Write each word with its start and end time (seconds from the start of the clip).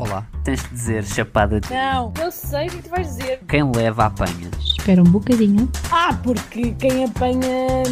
Olá, 0.00 0.26
tens 0.42 0.62
de 0.62 0.70
dizer 0.70 1.04
chapada 1.04 1.60
de 1.60 1.68
Não, 1.70 2.10
eu 2.22 2.30
sei 2.30 2.68
o 2.68 2.70
que 2.70 2.82
tu 2.84 2.88
vais 2.88 3.06
dizer. 3.06 3.44
quem 3.46 3.70
leva 3.70 4.06
apanha. 4.06 4.50
Espera 4.58 5.02
um 5.02 5.10
bocadinho. 5.12 5.68
Ah, 5.92 6.18
porque 6.24 6.74
quem 6.76 7.04
apanha. 7.04 7.82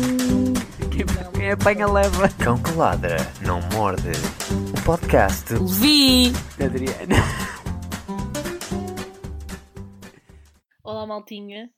Quem, 0.90 1.04
quem 1.34 1.50
apanha 1.52 1.86
leva. 1.86 2.26
Cão 2.42 2.56
que 2.62 2.71
ladra, 2.72 3.16
não 3.46 3.60
morde. 3.74 4.08
Um 4.50 4.84
podcast 4.86 5.52
Levi! 5.52 6.32
Adriana. 6.64 7.16
Olá, 10.82 11.06
maltinha. 11.06 11.70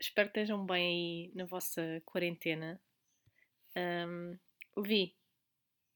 Espero 0.00 0.30
que 0.30 0.38
estejam 0.38 0.64
bem 0.64 0.86
aí 0.86 1.32
na 1.34 1.46
vossa 1.46 1.82
quarentena. 2.04 2.80
Hum, 3.76 4.36
Levi, 4.76 5.16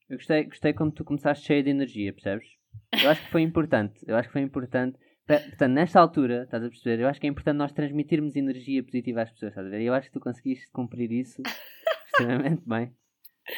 Eu 0.09 0.17
gostei, 0.17 0.43
gostei 0.43 0.73
como 0.73 0.91
tu 0.91 1.05
começaste 1.05 1.45
cheia 1.45 1.63
de 1.63 1.69
energia, 1.69 2.11
percebes? 2.11 2.54
Eu 3.03 3.09
acho 3.09 3.23
que 3.23 3.31
foi 3.31 3.41
importante. 3.41 4.03
Eu 4.07 4.15
acho 4.15 4.29
que 4.29 4.33
foi 4.33 4.41
importante. 4.41 4.97
Portanto, 5.27 5.71
nesta 5.71 5.99
altura, 5.99 6.43
estás 6.43 6.63
a 6.63 6.69
perceber? 6.69 7.01
Eu 7.01 7.07
acho 7.07 7.19
que 7.19 7.25
é 7.25 7.29
importante 7.29 7.57
nós 7.57 7.71
transmitirmos 7.71 8.35
energia 8.35 8.83
positiva 8.83 9.23
às 9.23 9.31
pessoas, 9.31 9.51
estás 9.51 9.65
a 9.65 9.69
ver? 9.69 9.81
E 9.81 9.85
eu 9.85 9.93
acho 9.93 10.07
que 10.07 10.13
tu 10.13 10.19
conseguiste 10.19 10.69
cumprir 10.71 11.11
isso 11.11 11.41
extremamente 12.07 12.61
bem. 12.65 12.93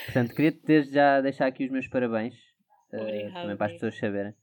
Portanto, 0.06 0.34
queria-te 0.34 0.66
desde 0.66 0.94
já 0.94 1.22
deixar 1.22 1.48
aqui 1.48 1.66
os 1.66 1.72
meus 1.72 1.88
parabéns. 1.88 2.36
Obrigada, 2.94 3.42
também 3.42 3.58
para 3.58 3.66
as 3.68 3.74
pessoas 3.74 3.98
saberem. 3.98 4.34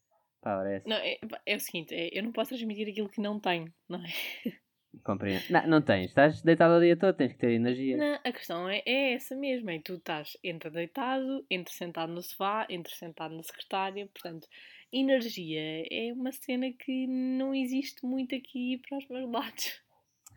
Pá, 0.43 0.63
é 0.69 0.83
não, 0.87 0.97
é, 0.97 1.19
é 1.47 1.57
o 1.57 1.61
seguinte: 1.61 1.95
é, 1.95 2.19
eu 2.19 2.23
não 2.23 2.33
posso 2.33 2.51
transmitir 2.51 2.89
aquilo 2.89 3.09
que 3.09 3.21
não 3.21 3.41
tenho, 3.41 3.73
não 3.89 4.03
é? 4.05 4.09
Compreendo. 5.03 5.45
Não, 5.51 5.67
não 5.67 5.83
tens. 5.83 6.07
Estás 6.07 6.43
deitado 6.43 6.75
o 6.75 6.81
dia 6.81 6.97
todo, 6.97 7.17
tens 7.17 7.33
que 7.33 7.39
ter 7.39 7.53
energia. 7.53 7.97
Não, 7.97 8.19
a 8.25 8.33
questão 8.33 8.69
é, 8.69 8.83
é 8.87 9.15
essa 9.15 9.35
mesmo: 9.35 9.71
é 9.71 9.79
tu 9.81 9.95
estás 9.95 10.37
entre 10.43 10.71
deitado, 10.71 11.45
entre 11.51 11.73
sentado 11.73 12.13
no 12.13 12.23
sofá, 12.23 12.67
entre 12.71 12.95
sentado 12.95 13.35
na 13.35 13.43
secretária. 13.43 14.07
Portanto, 14.07 14.47
energia 14.93 15.87
é 15.91 16.13
uma 16.13 16.33
cena 16.33 16.73
que 16.73 17.07
não 17.07 17.55
existe 17.55 18.05
muito 18.05 18.35
aqui 18.35 18.81
para 18.89 18.99
os 18.99 19.09
meus 19.09 19.31
lados. 19.31 19.83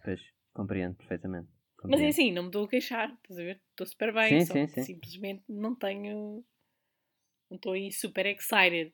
Pois, 0.03 0.21
compreendo 0.53 0.95
perfeitamente. 0.95 1.47
Mas 1.83 2.01
é 2.01 2.05
Compreendo. 2.05 2.09
assim, 2.09 2.31
não 2.31 2.43
me 2.43 2.49
estou 2.49 2.65
a 2.65 2.69
queixar, 2.69 3.13
estás 3.21 3.39
a 3.39 3.43
ver? 3.43 3.61
Estou 3.71 3.85
super 3.85 4.13
bem, 4.13 4.39
Sim, 4.39 4.45
só 4.45 4.53
sim, 4.53 4.67
sim. 4.67 4.83
simplesmente 4.83 5.43
não 5.47 5.75
tenho. 5.75 6.43
Não 7.49 7.55
estou 7.55 7.73
aí 7.73 7.91
super 7.91 8.25
excited. 8.25 8.91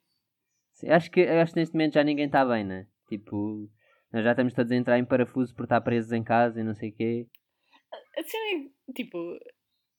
Sim, 0.73 0.89
acho, 0.89 1.09
que, 1.09 1.21
acho 1.21 1.53
que 1.53 1.59
neste 1.59 1.73
momento 1.73 1.93
já 1.93 2.03
ninguém 2.03 2.25
está 2.25 2.45
bem, 2.45 2.63
né? 2.63 2.87
Tipo, 3.07 3.69
nós 4.13 4.23
já 4.23 4.31
estamos 4.31 4.53
todos 4.53 4.71
a 4.71 4.75
entrar 4.75 4.99
em 4.99 5.05
parafuso 5.05 5.55
por 5.55 5.63
estar 5.63 5.81
presos 5.81 6.11
em 6.11 6.23
casa 6.23 6.61
e 6.61 6.63
não 6.63 6.75
sei 6.75 6.89
o 6.89 6.93
quê. 6.93 7.27
A 8.17 8.23
cena 8.23 8.69
é, 8.87 8.93
tipo, 8.93 9.17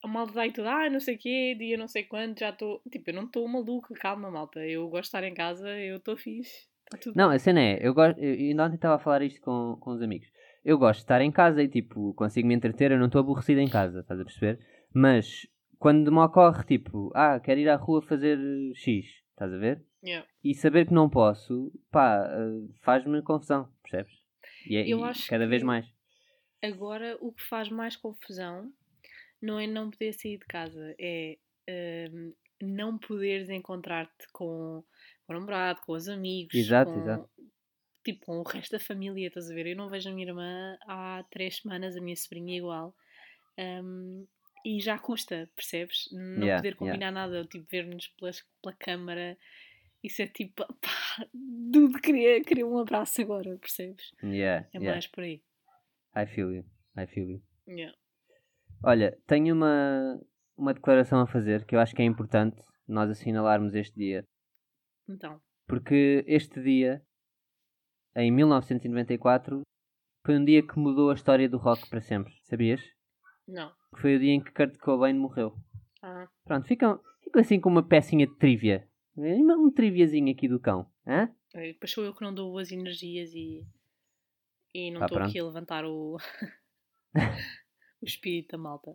a 0.05 0.09
malta 0.09 0.33
daí 0.35 0.53
tudo, 0.53 0.69
ah, 0.69 0.89
não 0.89 1.01
sei 1.01 1.17
o 1.17 1.19
quê, 1.19 1.57
dia 1.59 1.77
não 1.77 1.89
sei 1.89 2.05
quando, 2.05 2.39
já 2.39 2.51
estou. 2.51 2.81
Tipo, 2.91 3.11
eu 3.11 3.15
não 3.15 3.25
estou 3.25 3.49
maluca, 3.49 3.93
calma, 3.95 4.31
malta. 4.31 4.61
Eu 4.61 4.89
gosto 4.89 5.03
de 5.03 5.09
estar 5.09 5.25
em 5.25 5.35
casa, 5.35 5.69
eu 5.69 5.97
estou 5.97 6.17
fixe. 6.17 6.69
Está 6.85 6.99
tudo 6.99 7.17
Não, 7.17 7.31
a 7.31 7.39
cena 7.39 7.61
é, 7.61 7.79
eu 7.81 7.93
gosto, 7.93 8.21
eu 8.21 8.35
ainda 8.35 8.65
ontem 8.67 8.77
estava 8.77 8.97
a 8.97 8.99
falar 8.99 9.23
isto 9.23 9.41
com, 9.41 9.77
com 9.81 9.91
os 9.91 10.03
amigos. 10.03 10.29
Eu 10.65 10.79
gosto 10.79 11.01
de 11.01 11.05
estar 11.05 11.21
em 11.21 11.33
casa 11.33 11.63
e 11.63 11.69
tipo, 11.69 12.15
consigo 12.15 12.47
me 12.47 12.55
entreter, 12.55 12.93
eu 12.93 12.99
não 12.99 13.07
estou 13.07 13.21
aborrecido 13.21 13.61
em 13.61 13.69
casa, 13.69 14.01
estás 14.01 14.21
a 14.21 14.25
perceber? 14.25 14.61
Mas 14.95 15.47
quando 15.79 16.13
me 16.13 16.21
ocorre, 16.21 16.65
tipo, 16.65 17.11
ah, 17.15 17.41
quero 17.41 17.61
ir 17.61 17.69
à 17.69 17.77
rua 17.77 18.01
fazer 18.01 18.39
X, 18.75 19.07
estás 19.31 19.53
a 19.53 19.57
ver? 19.57 19.83
Yeah. 20.05 20.25
E 20.45 20.55
saber 20.55 20.87
que 20.87 20.93
não 20.95 21.09
posso, 21.11 21.73
pá, 21.91 22.27
eh, 22.31 22.69
faz-me 22.83 23.23
confusão, 23.23 23.69
percebes? 23.83 24.13
E, 24.67 24.77
é, 24.77 24.83
Eu 24.87 25.05
acho 25.05 25.29
cada 25.29 25.47
vez 25.47 25.63
mais. 25.63 25.87
Agora, 26.63 27.17
o 27.21 27.33
que 27.33 27.43
faz 27.43 27.69
mais 27.69 27.95
confusão 27.97 28.73
não 29.43 29.61
é 29.61 29.67
não 29.67 29.91
poder 29.91 30.13
sair 30.15 30.39
de 30.39 30.47
casa, 30.47 30.95
é 31.01 31.39
hum, 32.13 32.35
não 32.63 32.99
poderes 32.99 33.51
encontrar-te 33.51 34.27
com, 34.33 34.85
com 35.27 35.33
o 35.33 35.35
namorado, 35.39 35.81
com 35.83 35.93
os 35.93 36.09
amigos, 36.09 36.55
Exato, 36.55 36.91
com, 36.91 36.99
exato. 36.99 37.29
tipo, 38.05 38.27
com 38.27 38.39
o 38.41 38.45
resto 38.45 38.73
da 38.73 38.81
família, 38.81 39.29
estás 39.29 39.51
a 39.51 39.55
ver? 39.55 39.67
Eu 39.69 39.77
não 39.77 39.91
vejo 39.91 40.11
a 40.11 40.13
minha 40.13 40.29
irmã 40.29 40.79
há 40.87 41.25
três 41.31 41.59
semanas, 41.59 41.97
a 41.97 42.01
minha 42.01 42.17
sobrinha 42.17 42.57
igual, 42.59 42.95
hum, 43.59 44.27
e 44.65 44.81
já 44.81 44.99
custa, 44.99 45.51
percebes? 45.57 46.09
Não 46.13 46.41
Yeah, 46.45 46.57
poder 46.57 46.71
yeah. 46.71 46.79
combinar 46.79 47.13
nada, 47.13 47.45
tipo, 47.45 47.67
ver-nos 47.71 48.09
pelas- 48.19 48.45
pela 48.63 48.75
câmara, 48.77 49.39
isso 50.05 50.23
é 50.23 50.27
tipo, 50.27 50.65
pá, 50.81 51.27
dude, 51.33 52.01
queria, 52.01 52.43
queria 52.43 52.67
um 52.67 52.79
abraço 52.79 53.21
agora, 53.23 53.57
percebes? 53.59 54.13
Yeah, 54.23 54.69
É 54.73 54.77
yeah. 54.77 54.93
mais 54.93 55.07
por 55.07 55.25
aí. 55.25 55.43
I 56.17 56.27
feel 56.27 56.53
you, 56.53 56.65
I 56.97 57.07
feel 57.07 57.29
you. 57.29 57.43
Yeah. 57.67 57.97
Olha, 58.85 59.19
tenho 59.27 59.55
uma, 59.55 60.21
uma 60.57 60.75
declaração 60.75 61.21
a 61.21 61.27
fazer 61.27 61.65
que 61.65 61.75
eu 61.75 61.81
acho 61.81 61.95
que 61.95 62.03
é 62.03 62.05
importante 62.05 62.61
nós 62.87 63.11
assinalarmos 63.11 63.75
este 63.75 63.97
dia. 63.97 64.27
Então. 65.09 65.41
Porque 65.67 66.23
este 66.27 66.63
dia, 66.63 67.03
em 68.15 68.31
1994, 68.31 69.63
foi 70.25 70.37
um 70.39 70.45
dia 70.45 70.63
que 70.67 70.79
mudou 70.79 71.11
a 71.11 71.15
história 71.15 71.49
do 71.49 71.57
rock 71.57 71.89
para 71.89 72.01
sempre. 72.03 72.33
Sabias? 72.43 72.83
Não. 73.49 73.73
Foi 73.97 74.17
o 74.17 74.19
dia 74.19 74.33
em 74.33 74.43
que 74.43 74.53
Kurt 74.53 74.77
Cobain 74.79 75.15
morreu. 75.15 75.55
Ah, 76.03 76.29
Pronto, 76.45 76.67
ficam, 76.67 77.01
ficam 77.23 77.41
assim 77.41 77.59
com 77.59 77.71
uma 77.71 77.87
pecinha 77.87 78.27
de 78.27 78.37
trivia. 78.37 78.87
Uma- 79.17 79.57
Um 79.57 79.71
triviazinho 79.71 80.33
aqui 80.33 80.49
do 80.49 80.59
cão. 80.61 80.91
Hã? 81.07 81.29
é, 81.55 81.73
depois 81.73 81.93
sou 81.93 82.05
eu 82.05 82.15
que 82.15 82.23
não 82.23 82.35
dou 82.35 82.51
boas 82.51 82.73
energias 82.73 83.33
e, 83.35 83.65
e 84.75 84.91
não 84.91 85.03
estou 85.03 85.19
aqui 85.19 85.33
pronto. 85.33 85.41
a 85.41 85.47
levantar 85.47 85.85
o, 85.85 86.17
o 88.03 88.05
espírito 88.05 88.53
da 88.53 88.59
malta. 88.59 88.95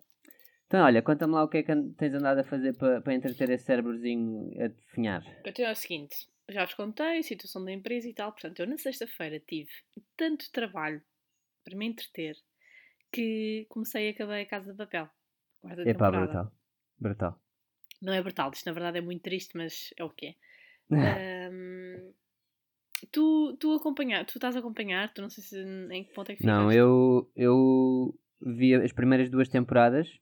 Então, 0.68 0.86
olha, 0.86 1.02
conta-me 1.02 1.34
lá 1.34 1.44
o 1.44 1.48
que 1.50 1.58
é 1.58 1.64
que 1.64 1.76
tens 1.98 2.14
andado 2.14 2.40
a 2.40 2.44
fazer 2.44 2.74
para 2.78 3.02
para 3.02 3.16
entreter 3.16 3.50
esse 3.50 3.66
cérebrozinho 3.66 4.52
a 4.64 4.68
definhar. 4.68 5.24
Eu 5.44 5.52
tenho 5.52 5.72
o 5.72 5.76
seguinte, 5.76 6.28
já 6.48 6.64
vos 6.64 6.76
contei 6.76 7.18
a 7.18 7.24
situação 7.24 7.66
da 7.66 7.72
empresa 7.72 8.08
e 8.08 8.14
tal, 8.14 8.32
portanto, 8.32 8.60
eu 8.60 8.68
na 8.68 8.78
sexta-feira 8.78 9.40
tive 9.40 9.72
tanto 10.16 10.52
trabalho 10.52 11.02
para 11.64 11.76
me 11.76 11.88
entreter 11.88 12.36
que 13.12 13.66
comecei 13.70 14.08
e 14.08 14.10
acabei 14.12 14.44
a 14.44 14.46
Casa 14.46 14.72
de 14.72 14.78
Papel. 14.78 15.10
Epá, 15.64 15.84
temporada. 15.84 16.28
brutal. 16.28 16.52
Brutal. 17.00 17.42
Não 18.02 18.14
é 18.14 18.22
brutal, 18.22 18.52
isto 18.54 18.66
na 18.66 18.72
verdade 18.72 18.98
é 18.98 19.02
muito 19.02 19.22
triste, 19.22 19.58
mas 19.58 19.94
é 19.98 20.04
o 20.04 20.10
que 20.10 20.28
é. 20.28 20.36
Tu, 23.12 23.56
tu 23.58 23.74
acompanhar, 23.74 24.26
tu 24.26 24.38
estás 24.38 24.56
a 24.56 24.60
acompanhar, 24.60 25.14
tu 25.14 25.22
não 25.22 25.30
sei 25.30 25.44
se 25.44 25.58
em 25.92 26.04
que 26.04 26.14
ponto 26.14 26.32
é 26.32 26.36
que 26.36 26.46
Não, 26.46 26.64
ficaste. 26.64 26.78
eu, 26.78 27.32
eu 27.36 28.20
vi 28.42 28.76
as 28.76 28.92
primeiras 28.92 29.30
duas 29.30 29.48
temporadas 29.48 30.20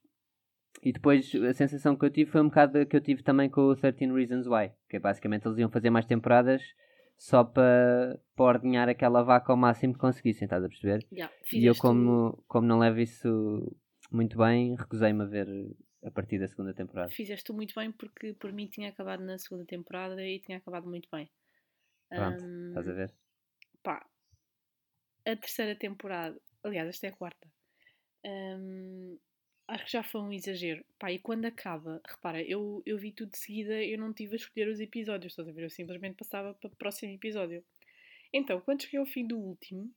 e 0.84 0.92
depois 0.92 1.34
a 1.36 1.54
sensação 1.54 1.96
que 1.96 2.06
eu 2.06 2.10
tive 2.12 2.30
foi 2.30 2.42
um 2.42 2.50
bocado 2.50 2.86
que 2.86 2.96
eu 2.96 3.02
tive 3.02 3.24
também 3.24 3.50
com 3.50 3.62
o 3.62 3.76
13 3.76 4.14
Reasons 4.14 4.46
Why, 4.48 4.72
que 4.88 4.98
é 4.98 5.00
basicamente 5.00 5.48
eles 5.48 5.58
iam 5.58 5.72
fazer 5.72 5.90
mais 5.90 6.06
temporadas 6.06 6.62
só 7.18 7.44
para, 7.44 8.20
para 8.36 8.46
ordenhar 8.46 8.88
aquela 8.88 9.24
vaca 9.24 9.52
ao 9.52 9.58
máximo 9.58 9.94
que 9.94 10.00
conseguissem, 10.00 10.46
estás 10.46 10.64
a 10.64 10.68
perceber? 10.68 11.04
Yeah, 11.12 11.34
E 11.52 11.66
eu, 11.66 11.76
como, 11.76 12.44
como 12.48 12.68
não 12.68 12.78
levo 12.78 13.00
isso 13.00 13.76
muito 14.12 14.38
bem, 14.38 14.76
recusei-me 14.76 15.24
a 15.24 15.26
ver 15.26 15.48
a 16.04 16.12
partir 16.12 16.40
da 16.40 16.48
segunda 16.48 16.74
temporada. 16.74 17.10
Fizeste 17.12 17.52
muito 17.52 17.74
bem 17.76 17.92
porque 17.92 18.34
por 18.34 18.52
mim 18.52 18.68
tinha 18.68 18.90
acabado 18.90 19.24
na 19.24 19.38
segunda 19.38 19.66
temporada 19.66 20.24
e 20.26 20.40
tinha 20.40 20.58
acabado 20.58 20.88
muito 20.88 21.08
bem. 21.12 21.30
Pronto, 22.10 22.44
Ahm, 22.44 22.70
estás 22.70 22.88
a 22.88 22.94
ver? 22.94 23.14
pá, 23.84 24.06
a 25.26 25.36
terceira 25.36 25.76
temporada, 25.76 26.40
aliás, 26.64 26.88
esta 26.88 27.08
é 27.08 27.10
a 27.10 27.14
quarta. 27.14 27.48
Ahm, 28.26 29.18
acho 29.68 29.86
que 29.86 29.92
já 29.92 30.04
foi 30.04 30.22
um 30.22 30.32
exagero. 30.32 30.84
Pá, 31.00 31.12
e 31.12 31.20
quando 31.20 31.46
acaba, 31.46 32.02
repara, 32.06 32.42
eu, 32.42 32.82
eu 32.86 32.98
vi 32.98 33.12
tudo 33.12 33.32
de 33.32 33.38
seguida, 33.38 33.84
eu 33.84 33.98
não 33.98 34.14
tive 34.14 34.34
a 34.34 34.38
escolher 34.38 34.68
os 34.70 34.80
episódios, 34.80 35.34
estás 35.34 35.48
a 35.48 35.52
ver? 35.52 35.64
Eu 35.64 35.70
simplesmente 35.70 36.16
passava 36.16 36.54
para 36.54 36.68
o 36.68 36.76
próximo 36.76 37.12
episódio. 37.14 37.64
Então, 38.32 38.62
quando 38.62 38.84
cheguei 38.84 39.00
ao 39.00 39.06
fim 39.06 39.26
do 39.26 39.38
último, 39.38 39.94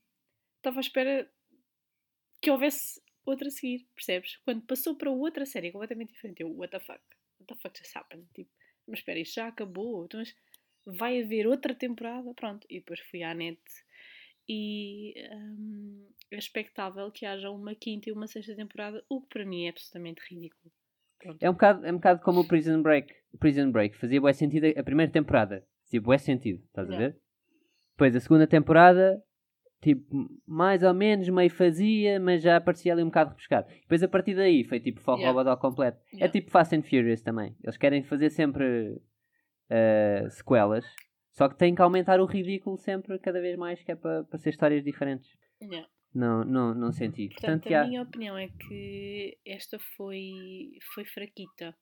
estava 0.58 0.78
à 0.78 0.80
espera 0.80 1.30
que 2.40 2.50
houvesse 2.50 3.00
outra 3.24 3.48
a 3.48 3.50
seguir, 3.50 3.86
percebes? 3.94 4.36
Quando 4.44 4.62
passou 4.62 4.96
para 4.96 5.10
outra 5.10 5.46
série 5.46 5.72
completamente 5.72 6.12
diferente, 6.12 6.42
eu, 6.42 6.50
what 6.56 6.70
the 6.70 6.80
fuck? 6.80 7.00
What 7.38 7.46
the 7.48 7.54
fuck 7.60 7.78
just 7.78 7.96
happened? 7.96 8.26
Tipo, 8.34 8.50
mas 8.86 9.00
espera, 9.00 9.18
isto 9.18 9.34
já 9.34 9.48
acabou, 9.48 10.04
então, 10.04 10.22
vai 10.86 11.22
haver 11.22 11.46
outra 11.46 11.74
temporada? 11.74 12.32
Pronto, 12.34 12.66
e 12.68 12.80
depois 12.80 13.00
fui 13.00 13.22
à 13.22 13.34
net 13.34 13.60
e 14.52 15.14
hum, 15.32 16.08
é 16.28 16.36
expectável 16.36 17.08
que 17.12 17.24
haja 17.24 17.50
uma 17.50 17.72
quinta 17.72 18.08
e 18.08 18.12
uma 18.12 18.26
sexta 18.26 18.54
temporada, 18.56 19.04
o 19.08 19.20
que 19.20 19.28
para 19.28 19.44
mim 19.44 19.66
é 19.66 19.70
absolutamente 19.70 20.20
ridículo. 20.28 20.72
Pronto. 21.20 21.40
É 21.40 21.48
um 21.48 21.52
bocado, 21.52 21.86
é 21.86 21.92
um 21.92 21.96
bocado 21.96 22.20
como 22.22 22.40
o 22.40 22.48
Prison 22.48 22.82
Break. 22.82 23.14
Prison 23.38 23.70
Break 23.70 23.96
fazia 23.96 24.20
bué 24.20 24.32
sentido 24.32 24.66
a 24.76 24.82
primeira 24.82 25.12
temporada. 25.12 25.64
Fazia 25.84 26.00
bué 26.00 26.18
sentido, 26.18 26.64
estás 26.64 26.90
a 26.90 26.96
ver? 26.96 27.16
Depois 27.92 28.16
a 28.16 28.20
segunda 28.20 28.46
temporada, 28.46 29.22
tipo, 29.80 30.28
mais 30.46 30.82
ou 30.82 30.92
menos 30.92 31.28
meio 31.28 31.50
fazia, 31.50 32.20
mas 32.20 32.42
já 32.42 32.60
parecia 32.60 32.92
ali 32.92 33.02
um 33.02 33.06
bocado 33.06 33.30
repescado. 33.30 33.68
Depois 33.82 34.02
a 34.02 34.08
partir 34.08 34.34
daí 34.34 34.64
foi 34.64 34.78
tipo 34.80 35.00
forró 35.00 35.18
Yeah. 35.18 35.34
badó 35.44 35.56
completo. 35.60 35.98
É 36.12 36.16
Yeah. 36.16 36.32
tipo 36.32 36.50
Fast 36.50 36.74
and 36.76 36.82
Furious 36.82 37.22
também. 37.22 37.56
Eles 37.62 37.76
querem 37.76 38.02
fazer 38.02 38.30
sempre 38.30 39.00
eh, 39.70 40.26
sequelas, 40.30 40.84
só 41.30 41.48
que 41.48 41.56
têm 41.56 41.74
que 41.74 41.80
aumentar 41.82 42.20
o 42.20 42.26
ridículo 42.26 42.76
sempre 42.76 43.18
cada 43.18 43.40
vez 43.40 43.56
mais, 43.56 43.82
que 43.82 43.92
é 43.92 43.96
para 43.96 44.26
ser 44.38 44.50
histórias 44.50 44.84
diferentes. 44.84 45.30
Yeah. 45.62 45.88
Não, 46.12 46.44
não, 46.44 46.74
não 46.74 46.90
senti. 46.92 47.28
Portanto, 47.28 47.62
Portanto, 47.62 47.66
a 47.68 47.70
já, 47.70 47.86
minha 47.86 48.02
opinião 48.02 48.36
é 48.36 48.48
que 48.48 49.38
esta 49.46 49.78
foi, 49.96 50.72
foi 50.94 51.04
fraquita. 51.04 51.74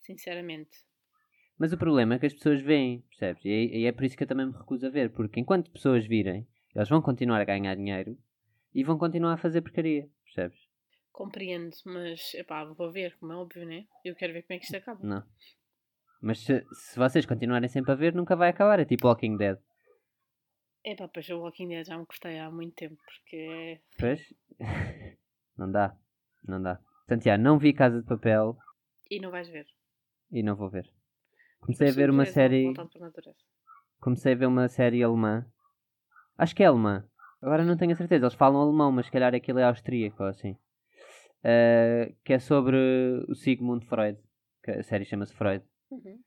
Sinceramente. 0.00 0.70
Mas 1.58 1.72
o 1.72 1.78
problema 1.78 2.14
é 2.14 2.18
que 2.18 2.26
as 2.26 2.34
pessoas 2.34 2.60
veem, 2.62 3.02
percebes? 3.08 3.44
E 3.44 3.48
é, 3.50 3.78
e 3.78 3.86
é 3.86 3.92
por 3.92 4.04
isso 4.04 4.16
que 4.16 4.22
eu 4.22 4.26
também 4.28 4.46
me 4.46 4.52
recuso 4.52 4.86
a 4.86 4.90
ver, 4.90 5.10
porque 5.10 5.40
enquanto 5.40 5.70
pessoas 5.70 6.06
virem, 6.06 6.46
eles 6.78 6.88
vão 6.88 7.02
continuar 7.02 7.40
a 7.40 7.44
ganhar 7.44 7.74
dinheiro 7.74 8.16
e 8.74 8.84
vão 8.84 8.96
continuar 8.96 9.34
a 9.34 9.36
fazer 9.36 9.62
porcaria, 9.62 10.08
percebes? 10.24 10.58
Compreendo, 11.12 11.74
mas 11.84 12.32
epá, 12.34 12.64
vou 12.64 12.92
ver, 12.92 13.16
como 13.18 13.32
é 13.32 13.36
óbvio, 13.36 13.66
né? 13.66 13.86
Eu 14.04 14.14
quero 14.14 14.32
ver 14.32 14.42
como 14.42 14.56
é 14.56 14.58
que 14.58 14.64
isto 14.64 14.76
acaba. 14.76 15.00
Não. 15.02 15.24
Mas 16.20 16.38
se, 16.40 16.64
se 16.72 16.96
vocês 16.96 17.26
continuarem 17.26 17.68
sempre 17.68 17.90
a 17.90 17.96
ver, 17.96 18.14
nunca 18.14 18.36
vai 18.36 18.50
acabar. 18.50 18.78
É 18.78 18.84
tipo 18.84 19.08
Walking 19.08 19.36
Dead. 19.36 19.58
Epá, 20.84 21.08
pois 21.08 21.28
o 21.30 21.40
Walking 21.40 21.68
Dead 21.68 21.86
já 21.86 21.98
me 21.98 22.06
cortei 22.06 22.38
há 22.38 22.50
muito 22.50 22.74
tempo, 22.74 22.96
porque 22.96 23.36
é. 23.36 23.80
Pois? 23.98 24.34
não 25.58 25.70
dá. 25.70 25.96
Não 26.46 26.62
dá. 26.62 26.76
Portanto, 26.76 27.24
já, 27.24 27.36
não 27.36 27.58
vi 27.58 27.72
Casa 27.72 28.00
de 28.00 28.06
Papel 28.06 28.56
E 29.10 29.18
não 29.20 29.30
vais 29.30 29.48
ver. 29.48 29.66
e 30.30 30.42
não 30.42 30.54
vou 30.54 30.70
ver. 30.70 30.88
Comecei 31.60 31.88
a 31.88 31.92
ver 31.92 32.10
uma 32.10 32.24
série. 32.24 32.72
Comecei 34.00 34.32
a 34.32 34.36
ver 34.36 34.46
uma 34.46 34.68
série 34.68 35.02
alemã. 35.02 35.44
Acho 36.38 36.54
que 36.54 36.62
é 36.62 36.66
alemã. 36.66 37.04
Agora 37.42 37.64
não 37.64 37.76
tenho 37.76 37.92
a 37.92 37.96
certeza. 37.96 38.24
Eles 38.24 38.34
falam 38.34 38.60
alemão, 38.60 38.90
mas 38.92 39.06
se 39.06 39.12
calhar 39.12 39.34
aquilo 39.34 39.58
é 39.58 39.64
austríaco 39.64 40.22
ou 40.22 40.28
assim. 40.28 40.56
Eh, 41.44 42.14
que 42.24 42.32
é 42.32 42.38
sobre 42.38 42.76
o 43.28 43.34
Sigmund 43.34 43.84
Freud. 43.86 44.18
Que 44.62 44.70
a 44.70 44.82
série 44.82 45.04
chama-se 45.04 45.34
Freud. 45.34 45.64
Uhum. 45.90 46.20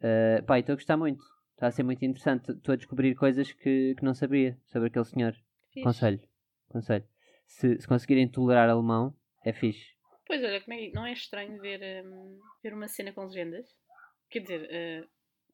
Uh, 0.00 0.44
pá, 0.44 0.58
estou 0.58 0.74
a 0.74 0.76
gostar 0.76 0.96
muito. 0.96 1.24
Está 1.52 1.68
a 1.68 1.70
ser 1.70 1.82
muito 1.82 2.04
interessante. 2.04 2.52
Estou 2.52 2.72
a 2.72 2.76
descobrir 2.76 3.14
coisas 3.14 3.52
que, 3.52 3.94
que 3.96 4.04
não 4.04 4.14
sabia 4.14 4.58
sobre 4.66 4.88
aquele 4.88 5.04
senhor. 5.04 5.32
Fixe. 5.72 5.84
Conselho. 5.84 6.20
Conselho. 6.68 7.04
Se, 7.46 7.80
se 7.80 7.88
conseguirem 7.88 8.28
tolerar 8.28 8.68
alemão, 8.68 9.14
é 9.44 9.52
fixe. 9.52 9.94
Pois 10.26 10.42
olha, 10.42 10.60
como 10.60 10.76
é 10.76 10.90
não 10.90 11.06
é 11.06 11.12
estranho 11.12 11.60
ver, 11.60 12.04
hum, 12.04 12.40
ver 12.62 12.74
uma 12.74 12.88
cena 12.88 13.12
com 13.12 13.24
legendas? 13.24 13.66
Quer 14.28 14.40
dizer, 14.40 14.68
eh, 14.70 15.04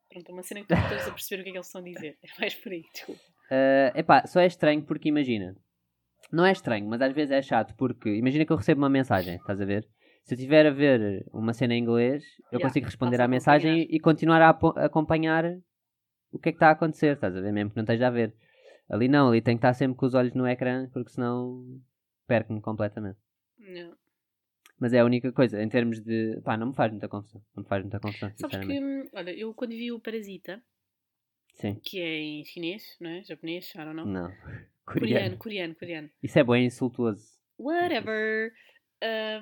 pronto, 0.08 0.32
uma 0.32 0.42
cena 0.42 0.62
que 0.62 0.68
tu 0.68 0.74
estás 0.74 1.08
a 1.08 1.12
perceber 1.12 1.42
o 1.42 1.44
que 1.44 1.50
é 1.50 1.52
que 1.52 1.58
eles 1.58 1.66
estão 1.66 1.80
a 1.82 1.84
dizer. 1.84 2.18
É 2.22 2.40
mais 2.40 2.54
por 2.54 2.72
aí, 2.72 2.82
desculpa. 2.92 3.22
Uh, 3.52 3.92
epá, 3.98 4.26
só 4.26 4.40
é 4.40 4.46
estranho 4.46 4.82
porque 4.82 5.10
imagina. 5.10 5.54
Não 6.32 6.46
é 6.46 6.52
estranho, 6.52 6.86
mas 6.88 7.02
às 7.02 7.12
vezes 7.12 7.32
é 7.32 7.42
chato 7.42 7.74
porque 7.76 8.08
imagina 8.08 8.46
que 8.46 8.52
eu 8.52 8.56
recebo 8.56 8.80
uma 8.80 8.88
mensagem, 8.88 9.36
estás 9.36 9.60
a 9.60 9.64
ver? 9.66 9.86
Se 10.24 10.32
eu 10.32 10.36
estiver 10.36 10.66
a 10.66 10.70
ver 10.70 11.26
uma 11.30 11.52
cena 11.52 11.74
em 11.74 11.82
inglês, 11.82 12.24
eu 12.50 12.58
Yeah, 12.58 12.68
consigo 12.68 12.86
responder 12.86 13.20
à 13.20 13.28
mensagem 13.28 13.86
e, 13.90 14.00
continuar 14.00 14.40
a 14.40 14.50
acompanhar 14.84 15.44
o 16.30 16.38
que 16.38 16.48
é 16.48 16.52
que 16.52 16.56
está 16.56 16.68
a 16.68 16.72
acontecer, 16.72 17.14
estás 17.14 17.36
a 17.36 17.40
ver? 17.42 17.52
Mesmo 17.52 17.70
que 17.70 17.76
não 17.76 17.82
esteja 17.82 18.06
a 18.06 18.10
ver. 18.10 18.34
Ali 18.88 19.08
não, 19.08 19.28
ali 19.28 19.42
tem 19.42 19.56
que 19.56 19.58
estar 19.58 19.74
sempre 19.74 19.98
com 19.98 20.06
os 20.06 20.14
olhos 20.14 20.32
no 20.32 20.46
ecrã 20.46 20.88
porque 20.90 21.10
senão 21.10 21.62
perco-me 22.26 22.62
completamente. 22.62 23.18
Não. 23.58 23.94
Mas 24.80 24.94
é 24.94 25.00
a 25.00 25.04
única 25.04 25.30
coisa, 25.30 25.62
em 25.62 25.68
termos 25.68 26.00
de. 26.00 26.40
pá, 26.42 26.56
não 26.56 26.68
me 26.68 26.74
faz 26.74 26.90
muita 26.90 27.08
confusão. 27.08 27.42
Não 27.54 27.62
me 27.62 27.68
faz 27.68 27.82
muita 27.82 28.00
confusão, 28.00 28.32
Sabes 28.36 28.56
que, 28.56 28.80
hum, 28.80 29.08
olha, 29.12 29.30
eu 29.30 29.52
quando 29.52 29.70
vi 29.70 29.92
o 29.92 30.00
Parasita, 30.00 30.62
Sim. 31.54 31.74
que 31.80 32.00
é 32.00 32.18
em 32.18 32.44
chinês, 32.44 32.96
não 33.00 33.10
é? 33.10 33.24
Japonês, 33.24 33.70
I 33.74 33.78
don't 33.78 33.94
know. 33.94 34.06
Não. 34.06 34.30
Coreano, 34.84 35.36
coreano, 35.38 35.74
coreano. 35.76 36.10
Isso 36.22 36.38
é 36.38 36.44
bem 36.44 36.66
insultuoso. 36.66 37.38
Whatever. 37.58 38.52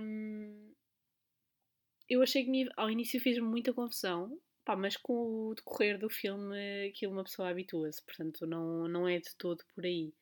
Hum, 0.01 0.73
eu 2.09 2.23
achei 2.23 2.45
que 2.45 2.51
me- 2.51 2.69
ao 2.77 2.91
início 2.91 3.21
fez-me 3.21 3.47
muita 3.47 3.73
confusão, 3.73 4.39
pá, 4.65 4.77
mas 4.77 4.97
com 4.97 5.12
o 5.49 5.55
decorrer 5.55 5.99
do 5.99 6.11
filme 6.11 6.89
aquilo 6.89 7.12
uma 7.12 7.25
pessoa 7.25 7.49
habitua-se, 7.49 8.03
portanto 8.05 8.47
não, 8.47 8.87
não 8.89 9.09
é 9.09 9.19
de 9.19 9.35
todo 9.37 9.65
por 9.75 9.85
aí. 9.85 10.12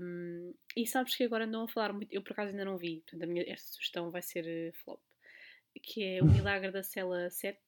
Hum, 0.00 0.54
e 0.76 0.86
sabes 0.86 1.16
que 1.16 1.24
agora 1.24 1.44
andam 1.44 1.64
a 1.64 1.68
falar 1.68 1.92
muito, 1.92 2.12
eu 2.12 2.22
por 2.22 2.32
acaso 2.32 2.50
ainda 2.50 2.64
não 2.64 2.78
vi, 2.78 3.00
portanto 3.00 3.22
a 3.22 3.26
minha, 3.26 3.44
esta 3.50 3.68
sugestão 3.72 4.10
vai 4.10 4.22
ser 4.22 4.46
eh, 4.46 4.72
flop, 4.84 5.00
que 5.82 6.02
é 6.04 6.22
O 6.22 6.26
Milagre 6.48 6.70
da 6.70 6.82
Cela 6.82 7.28
7. 7.30 7.60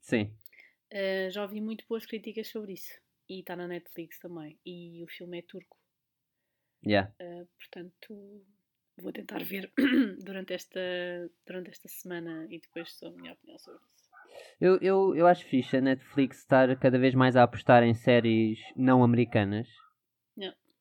Sim. 0.00 0.30
Uh, 0.92 1.30
já 1.30 1.42
ouvi 1.42 1.60
muito 1.60 1.84
boas 1.88 2.06
críticas 2.06 2.48
sobre 2.48 2.72
isso. 2.72 2.92
E 3.28 3.40
está 3.40 3.54
na 3.54 3.68
Netflix 3.68 4.18
também. 4.18 4.58
E 4.64 5.02
o 5.04 5.08
filme 5.08 5.38
é 5.38 5.42
turco. 5.42 5.76
Yeah. 6.84 7.12
Uh, 7.20 7.46
portanto, 7.58 8.44
vou 8.96 9.12
tentar 9.12 9.42
ver 9.44 9.70
durante 10.24 10.54
esta, 10.54 10.80
durante 11.46 11.70
esta 11.70 11.88
semana 11.88 12.46
e 12.50 12.60
depois 12.60 12.92
sou 12.92 13.08
a 13.08 13.12
minha 13.12 13.32
opinião 13.32 13.58
sobre 13.58 13.80
isso. 13.94 14.08
Eu, 14.60 14.78
eu, 14.80 15.16
eu 15.16 15.26
acho 15.26 15.44
fixe 15.46 15.76
a 15.76 15.80
Netflix 15.80 16.38
estar 16.38 16.74
cada 16.78 16.98
vez 16.98 17.14
mais 17.14 17.36
a 17.36 17.42
apostar 17.42 17.82
em 17.82 17.94
séries 17.94 18.58
não 18.76 19.02
americanas. 19.02 19.68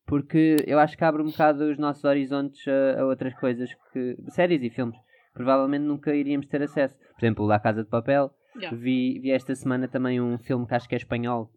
Porque 0.07 0.55
eu 0.65 0.79
acho 0.79 0.97
que 0.97 1.03
abre 1.03 1.21
um 1.21 1.25
bocado 1.25 1.69
os 1.69 1.77
nossos 1.77 2.05
horizontes 2.05 2.65
a, 2.65 3.01
a 3.01 3.05
outras 3.05 3.33
coisas 3.35 3.69
que. 3.91 4.15
séries 4.29 4.63
e 4.63 4.69
filmes. 4.69 4.97
Provavelmente 5.33 5.83
nunca 5.83 6.15
iríamos 6.15 6.47
ter 6.47 6.63
acesso. 6.63 6.97
Por 6.97 7.25
exemplo, 7.25 7.45
La 7.45 7.59
Casa 7.59 7.83
de 7.83 7.89
Papel. 7.89 8.33
Yeah. 8.57 8.75
Vi, 8.75 9.19
vi 9.19 9.31
esta 9.31 9.55
semana 9.55 9.87
também 9.87 10.19
um 10.19 10.37
filme 10.37 10.65
que 10.65 10.73
acho 10.73 10.87
que 10.89 10.95
é 10.95 10.97
espanhol. 10.97 11.51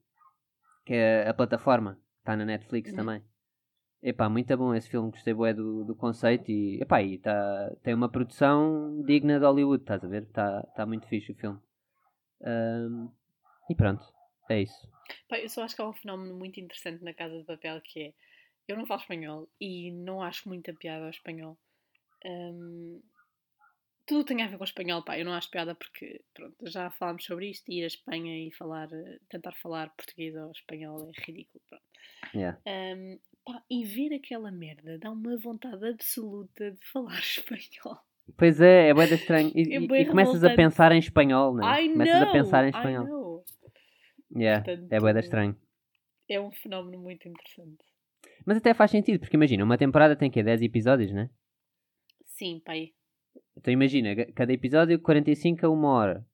Que 0.84 0.94
é 0.94 1.28
a 1.28 1.34
plataforma. 1.34 1.98
Está 2.18 2.36
na 2.36 2.44
Netflix 2.44 2.90
Uhum. 2.90 2.96
também. 2.96 3.22
Epá, 4.02 4.28
muito 4.28 4.56
bom 4.56 4.74
esse 4.74 4.88
filme. 4.88 5.10
Gostei 5.10 5.34
bué 5.34 5.52
do, 5.52 5.84
do 5.84 5.94
conceito. 5.94 6.50
E, 6.50 6.80
epá, 6.80 7.02
e 7.02 7.18
tá, 7.18 7.74
tem 7.82 7.94
uma 7.94 8.08
produção 8.08 9.02
digna 9.04 9.38
de 9.38 9.44
Hollywood. 9.44 9.82
Estás 9.82 10.04
a 10.04 10.08
ver? 10.08 10.22
Está 10.22 10.62
tá 10.74 10.86
muito 10.86 11.06
fixe 11.06 11.32
o 11.32 11.34
filme. 11.34 11.58
Ahm, 12.42 13.08
e 13.68 13.74
pronto. 13.74 14.04
É 14.48 14.62
isso. 14.62 14.88
Pá, 15.28 15.38
eu 15.38 15.48
só 15.48 15.62
acho 15.64 15.76
que 15.76 15.82
há 15.82 15.88
um 15.88 15.92
fenómeno 15.92 16.34
muito 16.36 16.58
interessante 16.60 17.04
na 17.04 17.12
Casa 17.12 17.38
de 17.38 17.44
Papel 17.44 17.80
que 17.82 18.00
é 18.00 18.14
eu 18.68 18.76
não 18.76 18.86
falo 18.86 19.00
espanhol 19.00 19.48
e 19.60 19.90
não 19.90 20.22
acho 20.22 20.48
muita 20.48 20.72
piada 20.72 21.04
ao 21.04 21.10
espanhol. 21.10 21.58
Hum, 22.24 23.02
tudo 24.10 24.24
tem 24.24 24.42
a 24.42 24.48
ver 24.48 24.56
com 24.58 24.64
o 24.64 24.66
espanhol, 24.66 25.04
pá. 25.04 25.16
Eu 25.16 25.24
não 25.24 25.32
acho 25.32 25.48
piada 25.48 25.72
porque, 25.72 26.20
pronto, 26.34 26.56
já 26.68 26.90
falámos 26.90 27.24
sobre 27.24 27.48
isto. 27.48 27.70
Ir 27.70 27.84
à 27.84 27.86
Espanha 27.86 28.36
e 28.44 28.50
falar, 28.50 28.92
eh, 28.92 29.18
tentar 29.28 29.52
falar 29.52 29.88
português 29.90 30.34
ou 30.34 30.50
espanhol 30.50 31.08
é 31.08 31.20
ridículo, 31.24 31.62
pronto. 31.68 31.84
Yeah. 32.34 32.58
Hum, 32.66 33.20
pá, 33.44 33.62
e 33.70 33.84
ver 33.84 34.12
aquela 34.14 34.50
merda 34.50 34.98
dá 34.98 35.12
uma 35.12 35.36
vontade 35.36 35.86
absoluta 35.86 36.72
de 36.72 36.84
falar 36.92 37.20
espanhol. 37.22 38.00
Pois 38.36 38.60
é, 38.60 38.88
é 38.88 38.94
bué 38.94 39.06
da 39.06 39.14
estranho. 39.14 39.52
E, 39.54 39.60
É 39.62 39.78
e- 39.78 40.02
e 40.02 40.06
começas 40.06 40.42
a 40.42 40.50
pensar 40.50 40.90
em 40.90 40.98
espanhol, 40.98 41.54
né? 41.54 41.80
I 41.80 41.88
Começas 41.88 42.20
know! 42.20 42.28
a 42.28 42.32
pensar 42.32 42.64
em 42.64 42.70
espanhol. 42.70 43.44
Yeah, 44.36 44.64
Portanto, 44.64 44.92
é 44.92 45.12
da 45.12 45.20
estranho. 45.20 45.56
É 46.28 46.40
um 46.40 46.50
fenómeno 46.50 46.98
muito 46.98 47.28
interessante. 47.28 47.84
Mas 48.44 48.56
até 48.56 48.74
faz 48.74 48.90
sentido, 48.90 49.20
porque 49.20 49.36
imagina, 49.36 49.64
uma 49.64 49.78
temporada 49.78 50.16
tem 50.16 50.30
que 50.30 50.42
10 50.42 50.62
episódios, 50.62 51.12
né? 51.12 51.30
Sim, 52.26 52.60
pai. 52.64 52.92
Então 53.60 53.72
imagina, 53.72 54.16
cada 54.34 54.52
episódio 54.52 54.98
45 54.98 55.66
a 55.66 55.68
uma 55.68 55.88
hora. 55.88 56.26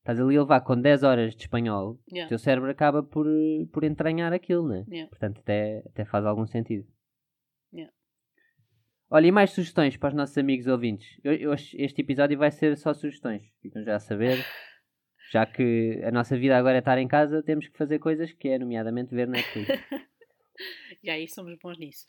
Estás 0.00 0.20
ali 0.20 0.36
a 0.36 0.40
levar 0.42 0.60
com 0.60 0.78
10 0.78 1.02
horas 1.02 1.34
de 1.34 1.42
espanhol, 1.42 1.92
o 1.92 2.14
Yeah. 2.14 2.28
teu 2.28 2.38
cérebro 2.38 2.70
acaba 2.70 3.02
por, 3.02 3.26
por 3.72 3.84
entranhar 3.84 4.32
aquilo, 4.32 4.68
né? 4.68 4.84
Yeah. 4.88 5.08
Portanto, 5.08 5.40
até, 5.40 5.82
até 5.86 6.04
faz 6.04 6.24
algum 6.26 6.46
sentido. 6.46 6.86
Yeah. 7.72 7.92
Olha, 9.10 9.26
e 9.26 9.32
mais 9.32 9.50
sugestões 9.50 9.96
para 9.96 10.10
os 10.10 10.14
nossos 10.14 10.36
amigos 10.36 10.66
ouvintes? 10.66 11.18
Eu- 11.24 11.32
eu 11.34 11.52
este 11.54 12.00
episódio 12.02 12.36
vai 12.38 12.50
ser 12.50 12.76
só 12.76 12.92
sugestões. 12.92 13.42
Ficam 13.62 13.82
já 13.82 13.96
a 13.96 14.00
saber. 14.00 14.36
Já 15.30 15.44
que 15.44 16.00
a 16.04 16.10
nossa 16.10 16.38
vida 16.38 16.56
agora 16.56 16.76
é 16.76 16.78
estar 16.78 16.96
em 16.96 17.06
casa, 17.06 17.42
temos 17.42 17.68
que 17.68 17.76
fazer 17.76 17.98
coisas 17.98 18.32
que 18.32 18.48
é, 18.48 18.58
nomeadamente, 18.58 19.14
ver 19.14 19.28
Netflix. 19.28 19.68
Já 21.04 21.12
aí 21.12 21.28
somos 21.28 21.54
bons 21.62 21.76
nisso. 21.78 22.06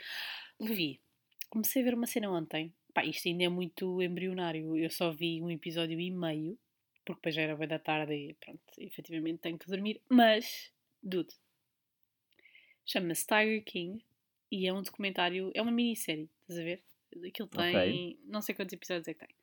Levi, 0.57 1.01
comecei 1.49 1.81
a 1.81 1.85
ver 1.85 1.95
uma 1.95 2.07
cena 2.07 2.31
ontem. 2.31 2.73
Pá, 2.99 3.05
isto 3.05 3.29
ainda 3.29 3.45
é 3.45 3.49
muito 3.49 4.01
embrionário. 4.01 4.75
Eu 4.75 4.89
só 4.89 5.09
vi 5.09 5.41
um 5.41 5.49
episódio 5.49 5.97
e 5.97 6.11
meio, 6.11 6.59
porque 7.05 7.19
depois 7.19 7.33
já 7.33 7.43
era 7.43 7.55
bem 7.55 7.67
da 7.67 7.79
tarde 7.79 8.13
e 8.13 8.33
pronto, 8.33 8.61
efetivamente 8.77 9.39
tenho 9.39 9.57
que 9.57 9.67
dormir. 9.67 10.01
Mas, 10.09 10.69
dude, 11.01 11.33
chama-se 12.85 13.25
Tiger 13.25 13.63
King 13.63 14.03
e 14.51 14.67
é 14.67 14.73
um 14.73 14.83
documentário, 14.83 15.49
é 15.55 15.61
uma 15.61 15.71
minissérie, 15.71 16.29
estás 16.41 16.59
a 16.59 16.63
ver? 16.63 16.83
Aquilo 17.25 17.47
tem, 17.47 17.77
Ok. 17.77 18.19
não 18.25 18.41
sei 18.41 18.53
quantos 18.53 18.73
episódios 18.73 19.07
é 19.07 19.13
que 19.13 19.25
tem, 19.25 19.35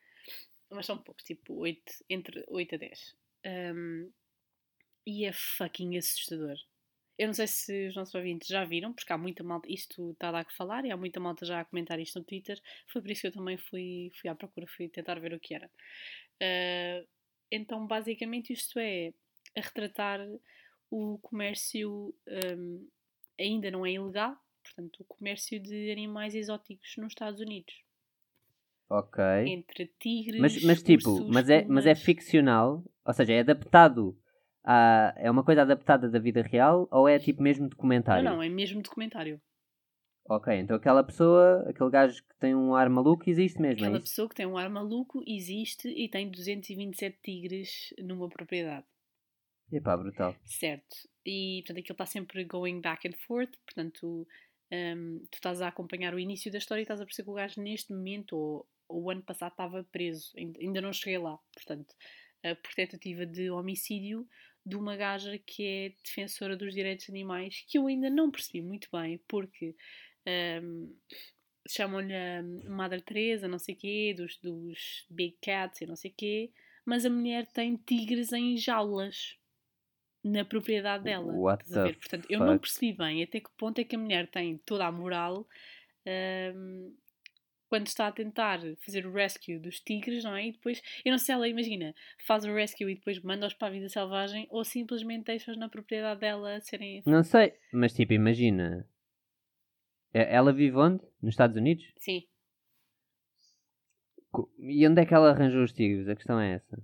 mas 0.68 0.84
são 0.84 0.98
poucos, 0.98 1.24
tipo 1.24 1.54
8, 1.54 2.04
entre 2.10 2.44
8 2.48 2.74
a 2.74 2.78
10. 2.78 3.16
Um, 3.74 4.12
e 5.06 5.24
é 5.24 5.32
fucking 5.32 5.96
assustador. 5.96 6.58
Eu 7.18 7.28
não 7.28 7.34
sei 7.34 7.46
se 7.46 7.88
os 7.88 7.94
nossos 7.94 8.14
ouvintes 8.14 8.48
já 8.48 8.64
viram, 8.64 8.92
porque 8.92 9.12
há 9.12 9.16
muita 9.16 9.42
malta, 9.42 9.70
isto 9.70 10.12
está 10.12 10.28
a 10.28 10.32
dar 10.32 10.44
que 10.44 10.54
falar 10.54 10.84
e 10.84 10.90
há 10.90 10.96
muita 10.96 11.18
malta 11.18 11.46
já 11.46 11.60
a 11.60 11.64
comentar 11.64 11.98
isto 11.98 12.18
no 12.18 12.24
Twitter. 12.24 12.60
Foi 12.88 13.00
por 13.00 13.10
isso 13.10 13.22
que 13.22 13.26
eu 13.28 13.32
também 13.32 13.56
fui, 13.56 14.10
fui 14.20 14.28
à 14.28 14.34
procura, 14.34 14.66
fui 14.66 14.88
tentar 14.88 15.18
ver 15.18 15.32
o 15.32 15.40
que 15.40 15.54
era. 15.54 15.70
Ah, 16.42 17.04
então, 17.50 17.86
basicamente, 17.86 18.52
isto 18.52 18.78
é 18.78 19.12
a 19.56 19.60
retratar 19.60 20.20
o 20.90 21.18
comércio, 21.22 22.14
hum, 22.58 22.88
ainda 23.38 23.70
não 23.70 23.86
é 23.86 23.92
ilegal, 23.92 24.36
portanto, 24.62 25.00
o 25.00 25.04
comércio 25.04 25.60
de 25.60 25.90
animais 25.90 26.34
exóticos 26.34 26.96
nos 26.96 27.08
Estados 27.08 27.40
Unidos. 27.40 27.74
ok. 28.88 29.22
Entre 29.46 29.86
tigres, 29.98 30.40
Mas, 30.40 30.62
mas 30.62 30.82
tipo, 30.82 31.24
mas 31.28 31.48
é, 31.48 31.64
mas 31.64 31.86
é 31.86 31.94
ficcional? 31.94 32.84
Ou 33.04 33.12
seja, 33.14 33.32
é 33.32 33.40
adaptado 33.40 34.18
a... 34.66 35.14
É 35.16 35.30
uma 35.30 35.44
coisa 35.44 35.62
adaptada 35.62 36.08
da 36.10 36.18
vida 36.18 36.42
real 36.42 36.88
ou 36.90 37.08
é 37.08 37.18
tipo 37.18 37.42
mesmo 37.42 37.62
Não, 37.64 37.70
documentário? 37.70 38.24
não, 38.24 38.42
é 38.42 38.48
mesmo 38.48 38.82
documentário. 38.82 39.40
Ok, 40.28 40.52
então 40.58 40.76
aquela 40.76 41.04
pessoa, 41.04 41.64
aquele 41.70 41.88
gajo 41.90 42.22
que 42.24 42.36
tem 42.40 42.52
um 42.54 42.74
ar 42.74 42.90
maluco 42.90 43.30
existe 43.30 43.60
mesmo, 43.62 43.84
é 43.84 43.86
Aquela 43.86 43.98
isso? 43.98 44.08
pessoa 44.10 44.28
que 44.28 44.34
tem 44.34 44.44
um 44.46 44.56
ar 44.58 44.68
maluco 44.68 45.22
existe 45.24 45.88
e 45.88 46.08
tem 46.08 46.28
227 46.28 47.18
tigres 47.22 47.94
numa 47.98 48.28
propriedade. 48.28 48.84
Epá, 49.72 49.96
brutal. 49.96 50.34
Certo. 50.44 50.96
E 51.24 51.62
portanto 51.62 51.78
aquilo 51.78 51.94
está 51.94 52.06
sempre 52.06 52.44
going 52.44 52.80
back 52.80 53.06
and 53.06 53.12
forth, 53.26 53.52
portanto 53.64 54.26
hum, 54.72 55.24
tu 55.30 55.34
estás 55.36 55.60
a 55.62 55.68
acompanhar 55.68 56.12
o 56.14 56.18
início 56.18 56.50
da 56.50 56.58
história 56.58 56.80
e 56.80 56.82
estás 56.82 57.00
a 57.00 57.04
perceber 57.04 57.26
que 57.26 57.30
o 57.30 57.34
gajo 57.34 57.60
neste 57.62 57.92
momento 57.92 58.36
ou, 58.36 58.68
ou 58.88 59.02
o 59.04 59.10
ano 59.10 59.22
passado 59.22 59.52
estava 59.52 59.84
preso, 59.92 60.32
Ain- 60.36 60.52
ainda 60.60 60.80
não 60.80 60.92
cheguei 60.92 61.18
lá, 61.18 61.38
portanto, 61.52 61.94
a 62.44 62.54
por 62.56 62.74
tentativa 62.74 63.24
de 63.26 63.48
homicídio 63.50 64.26
de 64.66 64.74
uma 64.74 64.96
gaja 64.96 65.38
que 65.38 65.64
é 65.64 65.92
defensora 66.02 66.56
dos 66.56 66.74
direitos 66.74 67.08
animais, 67.08 67.64
que 67.68 67.78
eu 67.78 67.86
ainda 67.86 68.10
não 68.10 68.32
percebi 68.32 68.60
muito 68.60 68.88
bem, 68.92 69.20
porque 69.28 69.76
hum, 70.60 70.92
chamam-lhe 71.68 72.12
Mother 72.68 73.00
Teresa, 73.00 73.46
não 73.46 73.60
sei 73.60 73.76
quê, 73.76 74.12
dos, 74.16 74.36
dos 74.38 75.06
Big 75.08 75.36
Cats 75.40 75.80
e 75.80 75.86
não 75.86 75.94
sei 75.94 76.10
quê, 76.10 76.50
mas 76.84 77.06
a 77.06 77.10
mulher 77.10 77.46
tem 77.46 77.76
tigres 77.76 78.32
em 78.32 78.56
jaulas 78.56 79.38
na 80.22 80.44
propriedade 80.44 81.04
dela. 81.04 81.32
What 81.32 81.62
estás 81.62 81.78
a 81.78 81.82
the 81.84 81.88
ver? 81.92 81.98
Portanto, 81.98 82.26
eu 82.28 82.40
não 82.40 82.54
fuck? 82.54 82.60
percebi 82.62 82.92
bem 82.92 83.22
até 83.22 83.38
que 83.38 83.50
ponto 83.56 83.80
é 83.80 83.84
que 83.84 83.94
a 83.94 83.98
mulher 83.98 84.26
tem 84.28 84.58
toda 84.58 84.84
a 84.84 84.90
moral 84.90 85.46
hum, 86.56 86.92
quando 87.68 87.86
está 87.86 88.06
a 88.06 88.12
tentar 88.12 88.60
fazer 88.84 89.06
o 89.06 89.12
rescue 89.12 89.58
dos 89.58 89.80
tigres, 89.80 90.24
não 90.24 90.34
é? 90.34 90.48
E 90.48 90.52
depois, 90.52 90.82
eu 91.04 91.10
não 91.10 91.18
sei 91.18 91.26
se 91.26 91.32
ela, 91.32 91.48
imagina, 91.48 91.94
faz 92.26 92.44
o 92.44 92.54
rescue 92.54 92.92
e 92.92 92.94
depois 92.94 93.20
manda-os 93.20 93.54
para 93.54 93.68
a 93.68 93.70
vida 93.70 93.88
selvagem 93.88 94.46
ou 94.50 94.64
simplesmente 94.64 95.24
deixa-os 95.24 95.56
na 95.56 95.68
propriedade 95.68 96.20
dela 96.20 96.60
serem. 96.60 97.02
Não 97.06 97.22
sei, 97.22 97.54
mas 97.72 97.92
tipo, 97.92 98.12
imagina. 98.12 98.88
Ela 100.12 100.52
vive 100.52 100.76
onde? 100.76 101.02
Nos 101.20 101.34
Estados 101.34 101.56
Unidos? 101.56 101.84
Sim, 101.98 102.22
E 104.58 104.86
onde 104.86 105.02
é 105.02 105.06
que 105.06 105.14
ela 105.14 105.30
arranjou 105.30 105.62
os 105.62 105.72
tigres? 105.72 106.08
A 106.08 106.16
questão 106.16 106.40
é 106.40 106.54
essa. 106.54 106.82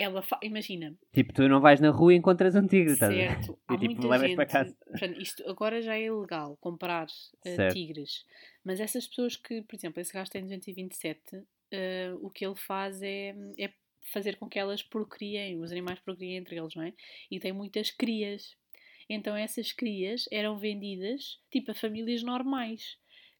Ela 0.00 0.22
fa... 0.22 0.38
imagina, 0.42 0.96
Tipo, 1.12 1.32
tu 1.32 1.48
não 1.48 1.60
vais 1.60 1.80
na 1.80 1.90
rua 1.90 2.14
e 2.14 2.16
encontras 2.16 2.54
um 2.56 2.66
tigre, 2.66 2.92
estás 2.94 3.14
certo, 3.14 3.58
E 3.70 3.74
há 3.74 3.78
tipo, 3.78 3.84
muita 3.84 4.08
levas 4.08 4.28
gente, 4.28 4.36
para 4.36 4.46
casa. 4.46 4.76
portanto, 4.88 5.20
isto 5.20 5.48
agora 5.48 5.82
já 5.82 5.96
é 5.96 6.04
ilegal 6.04 6.56
comprar 6.60 7.06
Certo. 7.42 7.74
tigres, 7.74 8.24
mas 8.64 8.80
essas 8.80 9.06
pessoas 9.06 9.36
que, 9.36 9.62
por 9.62 9.76
exemplo, 9.76 10.00
esse 10.00 10.12
gajo 10.12 10.30
tem 10.30 10.42
227, 10.42 11.42
eh, 11.72 12.12
o 12.20 12.30
que 12.30 12.44
ele 12.44 12.56
faz 12.56 13.02
é, 13.02 13.34
é 13.58 13.72
fazer 14.12 14.36
com 14.36 14.48
que 14.48 14.58
elas 14.58 14.82
procriem, 14.82 15.60
os 15.60 15.70
animais 15.70 16.00
procriem 16.00 16.36
entre 16.36 16.56
eles, 16.56 16.74
não 16.74 16.82
é? 16.82 16.92
E 17.30 17.38
tem 17.38 17.52
muitas 17.52 17.90
crias. 17.90 18.56
Então 19.08 19.36
essas 19.36 19.72
crias 19.72 20.26
eram 20.30 20.56
vendidas 20.56 21.40
tipo 21.50 21.70
a 21.72 21.74
famílias 21.74 22.22
normais 22.22 22.96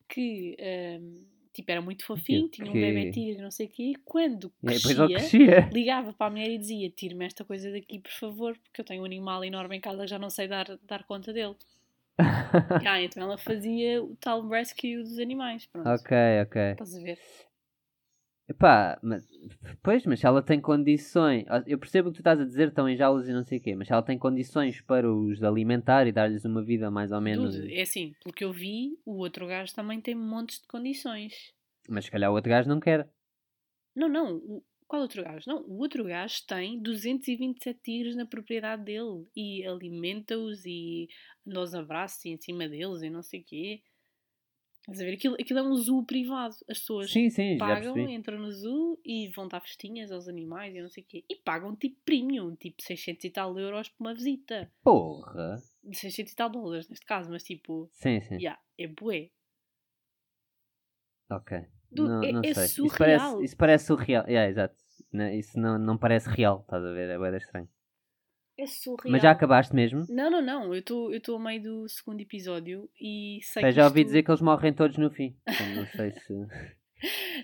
que 0.09 0.57
ehm, 0.59 1.25
tipo 1.61 1.71
era 1.71 1.81
muito 1.81 2.05
fofinho, 2.05 2.49
tinha 2.49 2.71
um 2.71 2.75
bebê 2.75 3.11
tigre, 3.11 3.43
não 3.43 3.51
sei 3.51 3.67
o 3.67 3.69
quê, 3.69 3.83
e 3.93 3.97
quando 3.97 4.53
E 4.63 4.67
crescia, 4.67 5.03
ele 5.03 5.13
crescia. 5.13 5.69
ligava 5.73 6.13
para 6.13 6.27
a 6.27 6.31
mulher 6.31 6.51
e 6.51 6.59
dizia: 6.59 6.91
Tire-me 6.91 7.25
esta 7.27 7.45
coisa 7.45 7.71
daqui, 7.71 7.99
por 7.99 8.13
favor, 8.13 8.57
porque 8.59 8.81
eu 8.81 8.85
tenho 8.85 9.03
um 9.03 9.05
animal 9.05 9.45
enorme 9.45 9.77
em 9.77 9.81
casa 9.81 10.07
já 10.07 10.19
não 10.19 10.31
sei 10.31 10.49
dar, 10.49 10.67
dar 10.83 11.05
conta 11.05 11.33
dele. 11.33 11.57
ah, 12.87 13.03
então 13.03 13.23
ela 13.23 13.39
fazia 13.39 14.03
o 14.03 14.17
tal 14.17 14.47
rescue 14.49 14.97
dos 14.97 15.19
animais. 15.19 15.67
Pronto. 15.67 15.89
ok, 15.89 16.17
ok. 16.43 16.73
Estás 16.73 16.95
a 16.95 17.01
ver? 17.01 17.19
Epá, 18.51 18.99
mas, 19.01 19.25
pois, 19.81 20.05
mas 20.05 20.19
se 20.19 20.27
ela 20.27 20.43
tem 20.43 20.61
condições. 20.61 21.45
Eu 21.69 21.79
percebo 21.79 22.09
o 22.09 22.13
que 22.13 22.17
tu 22.17 22.21
estás 22.21 22.41
a 22.41 22.45
dizer, 22.45 22.67
estão 22.67 22.89
em 22.89 22.97
jaulas 22.97 23.29
e 23.29 23.33
não 23.33 23.45
sei 23.45 23.59
o 23.59 23.63
quê, 23.63 23.77
mas 23.77 23.87
se 23.87 23.93
ela 23.93 24.03
tem 24.03 24.19
condições 24.19 24.81
para 24.81 25.09
os 25.09 25.41
alimentar 25.45 26.09
e 26.09 26.13
dar-lhes 26.13 26.45
uma 26.45 26.61
vida 26.61 26.91
mais 26.91 27.13
ou 27.13 27.21
menos. 27.21 27.55
É 27.55 27.83
assim, 27.83 28.13
pelo 28.21 28.35
que 28.35 28.43
eu 28.43 28.53
vi, 28.53 28.99
o 29.07 29.19
outro 29.19 29.47
gajo 29.47 29.73
também 29.73 30.01
tem 30.01 30.17
montes 30.17 30.61
de 30.61 30.67
condições. 30.67 31.55
Mas 31.89 32.07
se 32.07 32.11
calhar 32.11 32.29
o 32.29 32.35
outro 32.35 32.51
gajo 32.51 32.69
não 32.69 32.81
quer. 32.81 33.09
Não, 33.95 34.09
não. 34.09 34.39
O, 34.39 34.65
qual 34.89 35.03
outro 35.03 35.23
gajo? 35.23 35.49
Não, 35.49 35.63
o 35.69 35.79
outro 35.79 36.03
gajo 36.03 36.45
tem 36.49 36.83
227 36.83 37.81
tigres 37.81 38.17
na 38.17 38.27
propriedade 38.27 38.83
dele 38.83 39.29
e 39.37 39.65
alimenta-os 39.65 40.67
e 40.67 41.07
abraços 41.79 42.25
e 42.25 42.31
em 42.31 42.37
cima 42.37 42.69
deles 42.69 43.01
e 43.01 43.11
não 43.11 43.23
sei 43.23 43.43
o 43.43 43.45
quê. 43.45 43.83
Estás 44.81 45.01
a 45.01 45.05
ver? 45.05 45.15
Aquilo, 45.15 45.35
aquilo 45.35 45.59
é 45.59 45.63
um 45.63 45.75
zoo 45.75 46.05
privado. 46.05 46.55
As 46.69 46.79
pessoas 46.79 47.11
Sim, 47.11 47.29
sim, 47.31 47.59
pagam, 47.59 47.99
entram 48.09 48.39
no 48.39 48.51
zoo 48.51 48.99
e 49.05 49.29
vão 49.29 49.47
dar 49.47 49.61
festinhas 49.61 50.11
aos 50.11 50.27
animais 50.27 50.75
e 50.75 50.81
não 50.81 50.89
sei 50.89 51.03
o 51.03 51.07
quê. 51.07 51.25
E 51.29 51.37
pagam 51.37 51.77
tipo 51.77 52.01
premium, 52.05 52.57
tipo 52.57 52.83
600 52.83 53.25
e 53.25 53.31
tal 53.31 53.59
euros 53.59 53.89
por 53.89 54.05
uma 54.05 54.15
visita. 54.15 54.73
Porra! 54.83 55.57
600 55.93 56.33
e 56.33 56.37
tal 56.37 56.51
dólares 56.51 56.89
neste 56.89 57.05
caso, 57.07 57.31
mas 57.31 57.43
tipo, 57.43 57.89
Sim, 57.93 58.21
sim. 58.21 58.37
yeah, 58.37 58.61
é 58.79 58.87
bué. 58.87 59.31
Ok. 61.31 61.59
Dude, 61.93 62.09
não, 62.09 62.23
é- 62.23 62.33
não 62.33 62.41
é 62.43 62.55
sei. 62.55 62.65
Isso 62.65 62.75
surreal. 62.75 62.99
parece, 62.99 63.45
isso 63.45 63.57
parece 63.57 63.87
surreal. 63.87 64.25
Yeah, 64.29 64.51
exato. 64.51 64.77
Isso 65.35 65.59
não, 65.59 65.79
não 65.79 65.99
parece 65.99 66.29
real, 66.29 66.61
estás 66.61 66.85
a 66.85 66.93
ver? 66.93 67.11
É 67.11 67.19
bué 67.19 67.37
estranho. 67.37 67.69
É 68.63 68.67
surreal. 68.67 69.13
Mas 69.13 69.23
já 69.23 69.31
acabaste 69.31 69.75
mesmo? 69.75 70.05
Não, 70.09 70.31
não, 70.31 70.43
não. 70.43 70.65
Eu 70.75 70.81
estou 70.81 71.13
eu 71.15 71.21
tô 71.21 71.37
a 71.37 71.41
meio 71.41 71.63
do 71.63 71.89
segundo 71.89 72.21
episódio 72.21 72.91
e 73.01 73.41
sei 73.43 73.63
Até 73.63 73.71
que 73.71 73.77
já 73.77 73.85
ouvi 73.87 74.01
isto- 74.01 74.07
dizer 74.09 74.23
que 74.23 74.31
eles 74.31 74.41
morrem 74.41 74.73
todos 74.73 74.97
no 74.99 75.11
fim. 75.11 75.37
Então, 75.49 75.67
não 75.75 75.87
sei 75.87 76.11
se. 76.21 76.33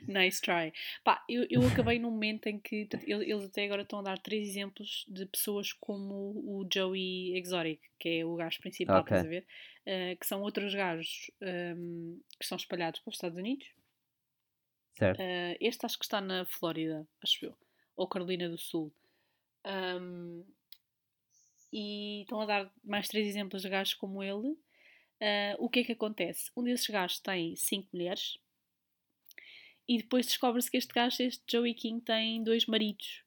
Nice 0.06 0.42
try. 0.42 0.70
Pá, 1.02 1.25
eu, 1.28 1.46
eu 1.49 1.66
acabei 1.66 1.99
num 1.99 2.11
momento 2.11 2.46
em 2.46 2.58
que 2.58 2.87
eles 3.06 3.44
até 3.44 3.64
agora 3.64 3.80
estão 3.82 4.00
a 4.00 4.02
dar 4.02 4.18
três 4.18 4.46
exemplos 4.49 5.06
de 5.08 5.25
pessoas 5.25 5.73
como 5.73 6.12
o 6.44 6.68
Joey 6.70 7.35
Exotic, 7.38 7.80
que 7.99 8.18
é 8.20 8.25
o 8.26 8.35
gajo 8.37 8.61
principal, 8.61 9.00
Ok. 9.00 9.16
estás 9.16 9.25
a 9.25 9.28
ver? 9.30 9.46
Ah, 9.87 10.16
que 10.20 10.26
são 10.26 10.42
outros 10.42 10.75
gajos 10.75 11.30
ahm, 11.40 12.18
que 12.38 12.44
estão 12.44 12.56
espalhados 12.56 13.00
pelos 13.00 13.16
Estados 13.16 13.38
Unidos. 13.38 13.66
Certo. 14.99 15.20
Ah, 15.23 15.56
este 15.58 15.87
acho 15.87 15.99
que 15.99 16.04
está 16.04 16.20
na 16.20 16.44
Flórida, 16.44 17.06
acho 17.23 17.46
eu, 17.46 17.56
ou 17.96 18.06
Carolina 18.06 18.50
do 18.50 18.58
Sul. 18.58 18.92
Ahm, 19.64 20.42
e 21.78 22.23
estão 22.23 22.40
a 22.40 22.47
dar 22.47 22.73
mais 22.83 23.06
três 23.06 23.26
exemplos 23.28 23.61
de 23.61 23.68
gajos 23.68 23.92
como 23.92 24.23
ele. 24.23 24.56
Ah, 25.21 25.56
o 25.59 25.68
que 25.68 25.80
é 25.80 25.85
que 25.85 25.92
acontece? 25.92 26.50
Um 26.56 26.62
desses 26.62 26.87
gajos 26.88 27.21
tem 27.21 27.54
cinco 27.54 27.88
mulheres 27.92 28.38
e 29.87 29.99
depois 29.99 30.26
descobre-se 30.26 30.71
que 30.71 30.78
este 30.78 30.92
gajo, 30.95 31.23
este 31.23 31.45
Joey 31.50 31.75
King, 31.75 32.02
tem 32.02 32.42
dois 32.42 32.64
maridos. 32.66 33.23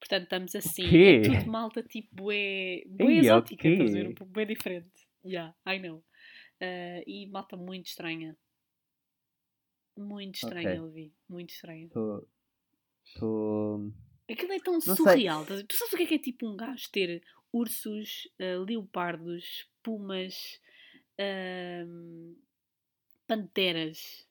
Portanto, 0.00 0.24
estamos 0.24 0.54
assim. 0.56 0.84
É 0.84 1.20
tudo 1.20 1.46
malta 1.50 1.82
tipo 1.82 2.08
bué, 2.14 2.82
bué 2.86 3.12
Ei, 3.12 3.18
exótica, 3.18 3.68
ok. 3.68 3.72
estás 3.72 3.90
a 3.94 3.98
ver? 3.98 4.08
Um 4.08 4.14
pouco 4.14 4.32
bem 4.32 4.46
diferente. 4.46 4.90
Yeah, 5.24 5.54
I 5.66 5.78
know. 5.78 6.02
Ah, 6.60 7.02
e 7.06 7.26
malta 7.26 7.56
muito 7.56 7.86
estranha. 7.86 8.36
Muito 9.96 10.36
estranha, 10.36 10.70
Ok. 10.70 10.78
eu 10.78 10.90
vi. 10.90 11.14
Muito 11.28 11.50
estranha. 11.50 11.84
Estou. 11.84 12.26
Estou. 13.04 13.92
Aquilo 14.30 14.52
é 14.52 14.58
tão 14.58 14.80
sei. 14.80 14.96
surreal. 14.96 15.44
ver? 15.44 15.64
Tu 15.66 15.76
sabes 15.76 15.92
o 15.92 15.96
que 15.96 16.02
é 16.02 16.06
que 16.06 16.14
é 16.14 16.18
tipo 16.18 16.48
um 16.48 16.56
gajo 16.56 16.90
ter 16.90 17.22
ursos, 17.52 18.28
ah, 18.40 18.58
leopardos, 18.66 19.68
pumas, 19.82 20.60
ahm, 21.18 22.34
panteras? 23.26 24.26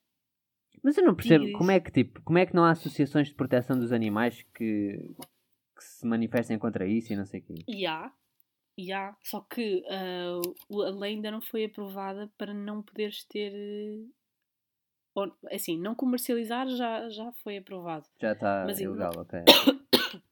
Mas 0.84 0.98
eu 0.98 1.04
não 1.04 1.16
percebo 1.16 1.44
Tigres. 1.46 1.58
como 1.58 1.72
é 1.72 1.80
que 1.80 1.92
tipo, 1.92 2.22
como 2.24 2.38
é 2.40 2.46
que 2.46 2.56
não 2.56 2.64
há 2.66 2.72
associações 2.72 3.28
de 3.28 3.36
proteção 3.36 3.78
dos 3.80 3.92
animais 3.92 4.42
que, 4.56 4.98
que 5.76 5.84
se 5.84 6.06
manifestem 6.08 6.58
contra 6.58 6.88
isso 6.88 7.14
e 7.14 7.16
não 7.16 7.26
sei 7.26 7.40
o 7.42 7.44
quê. 7.44 7.56
E 7.68 7.86
há. 7.86 8.12
E 8.78 8.92
há. 8.92 9.16
Só 9.22 9.42
que 9.42 9.84
o- 10.70 10.82
a 10.82 10.90
lei 10.90 11.14
ainda 11.16 11.30
não 11.30 11.42
foi 11.42 11.66
aprovada 11.66 12.32
para 12.38 12.54
não 12.54 12.82
poderes 12.82 13.24
ter. 13.26 13.52
eh, 13.54 14.06
ou, 15.14 15.32
assim, 15.52 15.78
não 15.78 15.94
comercializar 15.94 16.68
já, 16.70 17.10
já 17.10 17.32
foi 17.44 17.58
aprovado. 17.58 18.08
Já 18.20 18.32
está 18.32 18.64
Mas 18.66 18.78
ainda 18.80 18.90
ilegal, 18.90 19.12
ok. 19.18 19.40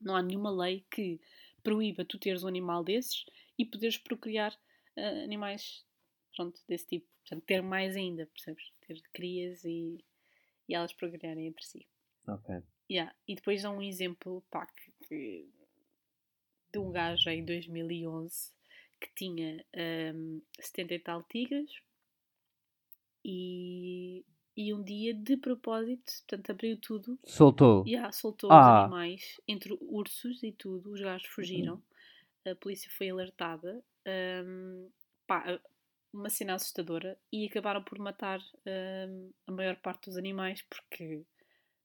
Não 0.00 0.16
há 0.16 0.22
nenhuma 0.22 0.50
lei 0.50 0.86
que 0.90 1.20
proíba 1.66 2.04
tu 2.04 2.16
teres 2.16 2.44
um 2.44 2.46
animal 2.46 2.84
desses 2.84 3.26
e 3.58 3.64
poderes 3.64 3.98
procriar 3.98 4.56
ah, 4.96 5.24
animais 5.24 5.84
pronto, 6.36 6.62
desse 6.68 6.86
tipo. 6.86 7.08
Portanto, 7.22 7.44
ter 7.44 7.60
mais 7.60 7.96
ainda, 7.96 8.24
percebes? 8.26 8.72
Ter 8.86 9.02
crias 9.12 9.64
e, 9.64 9.98
e 10.68 10.74
elas 10.76 10.92
procriarem 10.92 11.48
entre 11.48 11.64
si. 11.64 11.84
Ok. 12.28 12.62
Yeah. 12.88 13.12
E 13.26 13.34
depois 13.34 13.62
dá 13.62 13.70
um 13.70 13.82
exemplo 13.82 14.44
pá, 14.48 14.64
que, 15.08 15.50
de 16.72 16.78
um 16.78 16.92
gajo 16.92 17.28
em 17.30 17.44
2011 17.44 18.54
que 19.00 19.12
tinha 19.16 19.64
hum, 20.14 20.40
70 20.60 20.94
e 20.94 20.98
tal 21.00 21.22
tigres 21.24 21.70
e, 23.24 24.24
e 24.56 24.72
um 24.72 24.82
dia 24.82 25.12
de 25.14 25.36
propósito, 25.36 26.04
portanto 26.26 26.50
abriu 26.50 26.76
tudo 26.80 27.18
Soltou. 27.24 27.84
Yeah, 27.86 28.10
soltou 28.12 28.50
Ah. 28.50 28.60
os 28.60 28.82
animais 28.84 29.40
entre 29.46 29.76
ursos 29.80 30.42
e 30.42 30.52
tudo, 30.52 30.92
os 30.92 31.00
gajos 31.00 31.26
fugiram. 31.28 31.82
A 32.46 32.54
polícia 32.54 32.90
foi 32.96 33.10
alertada. 33.10 33.82
hum, 34.44 34.88
pá, 35.26 35.60
uma 36.12 36.30
cena 36.30 36.54
assustadora 36.54 37.18
e 37.32 37.46
acabaram 37.46 37.82
por 37.82 37.98
matar 37.98 38.40
hum, 38.66 39.32
a 39.46 39.52
maior 39.52 39.76
parte 39.76 40.06
dos 40.06 40.16
animais 40.16 40.62
porque 40.62 41.24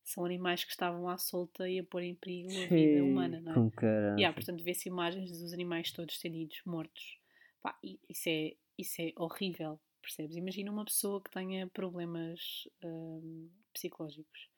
são 0.03 0.23
animais 0.25 0.63
que 0.63 0.71
estavam 0.71 1.09
à 1.09 1.17
solta 1.17 1.67
e 1.69 1.79
a 1.79 1.83
pôr 1.83 2.03
em 2.03 2.15
perigo 2.15 2.49
a 2.49 2.67
vida 2.67 3.03
humana, 3.03 3.41
não 3.41 3.51
é? 3.51 3.55
Com. 3.55 3.71
Yeah, 4.19 4.33
portanto, 4.33 4.63
vê-se 4.63 4.87
imagens 4.87 5.31
dos 5.31 5.51
animais 5.53 5.91
todos 5.91 6.15
estendidos, 6.15 6.61
mortos. 6.65 7.17
Pá, 7.61 7.77
isso 8.09 8.29
é, 8.29 8.55
isso 8.77 9.01
é 9.01 9.11
horrível, 9.17 9.79
percebes? 10.01 10.35
Imagina 10.35 10.71
uma 10.71 10.85
pessoa 10.85 11.21
que 11.21 11.29
tenha 11.31 11.67
problemas 11.67 12.39
hum, 12.83 13.49
psicológicos. 13.73 14.49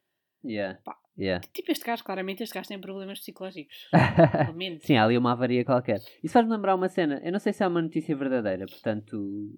Yeah. 0.45 0.79
Pá. 0.83 0.97
Yeah. 1.17 1.45
Tipo 1.53 1.71
este 1.71 1.85
gajo, 1.85 2.03
claramente 2.03 2.43
este 2.43 2.53
gajo 2.53 2.67
tem 2.67 2.79
problemas 2.79 3.19
psicológicos. 3.19 3.89
Sim, 4.81 4.97
há 4.97 5.05
ali 5.05 5.17
uma 5.17 5.31
avaria 5.31 5.63
qualquer. 5.63 6.00
Isso 6.23 6.33
faz-me 6.33 6.51
lembrar 6.51 6.75
uma 6.75 6.89
cena. 6.89 7.21
Eu 7.23 7.31
não 7.31 7.39
sei 7.39 7.53
se 7.53 7.63
é 7.63 7.67
uma 7.67 7.81
notícia 7.81 8.15
verdadeira, 8.15 8.65
portanto 8.65 9.57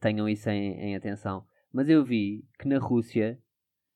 tenham 0.00 0.28
isso 0.28 0.48
em, 0.50 0.72
em 0.80 0.96
atenção. 0.96 1.46
Mas 1.72 1.88
eu 1.88 2.04
vi 2.04 2.44
que 2.58 2.66
na 2.66 2.78
Rússia 2.78 3.38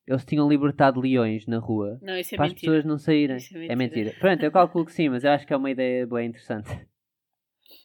eles 0.06 0.24
tinham 0.24 0.48
libertado 0.48 1.00
leões 1.00 1.46
na 1.46 1.58
rua 1.58 1.98
Não, 2.00 2.14
é 2.14 2.22
para 2.22 2.44
as 2.44 2.52
mentira. 2.52 2.54
pessoas 2.54 2.84
não 2.84 2.96
saírem. 2.96 3.36
É 3.36 3.66
é 3.72 3.74
mentira. 3.74 3.76
mentira. 3.76 4.14
Pronto, 4.20 4.42
eu 4.44 4.52
calculo 4.52 4.84
que 4.84 4.92
sim, 4.92 5.08
mas 5.08 5.24
eu 5.24 5.30
acho 5.32 5.44
que 5.46 5.52
é 5.52 5.56
uma 5.56 5.70
ideia 5.70 6.06
bem 6.06 6.28
interessante. 6.28 6.70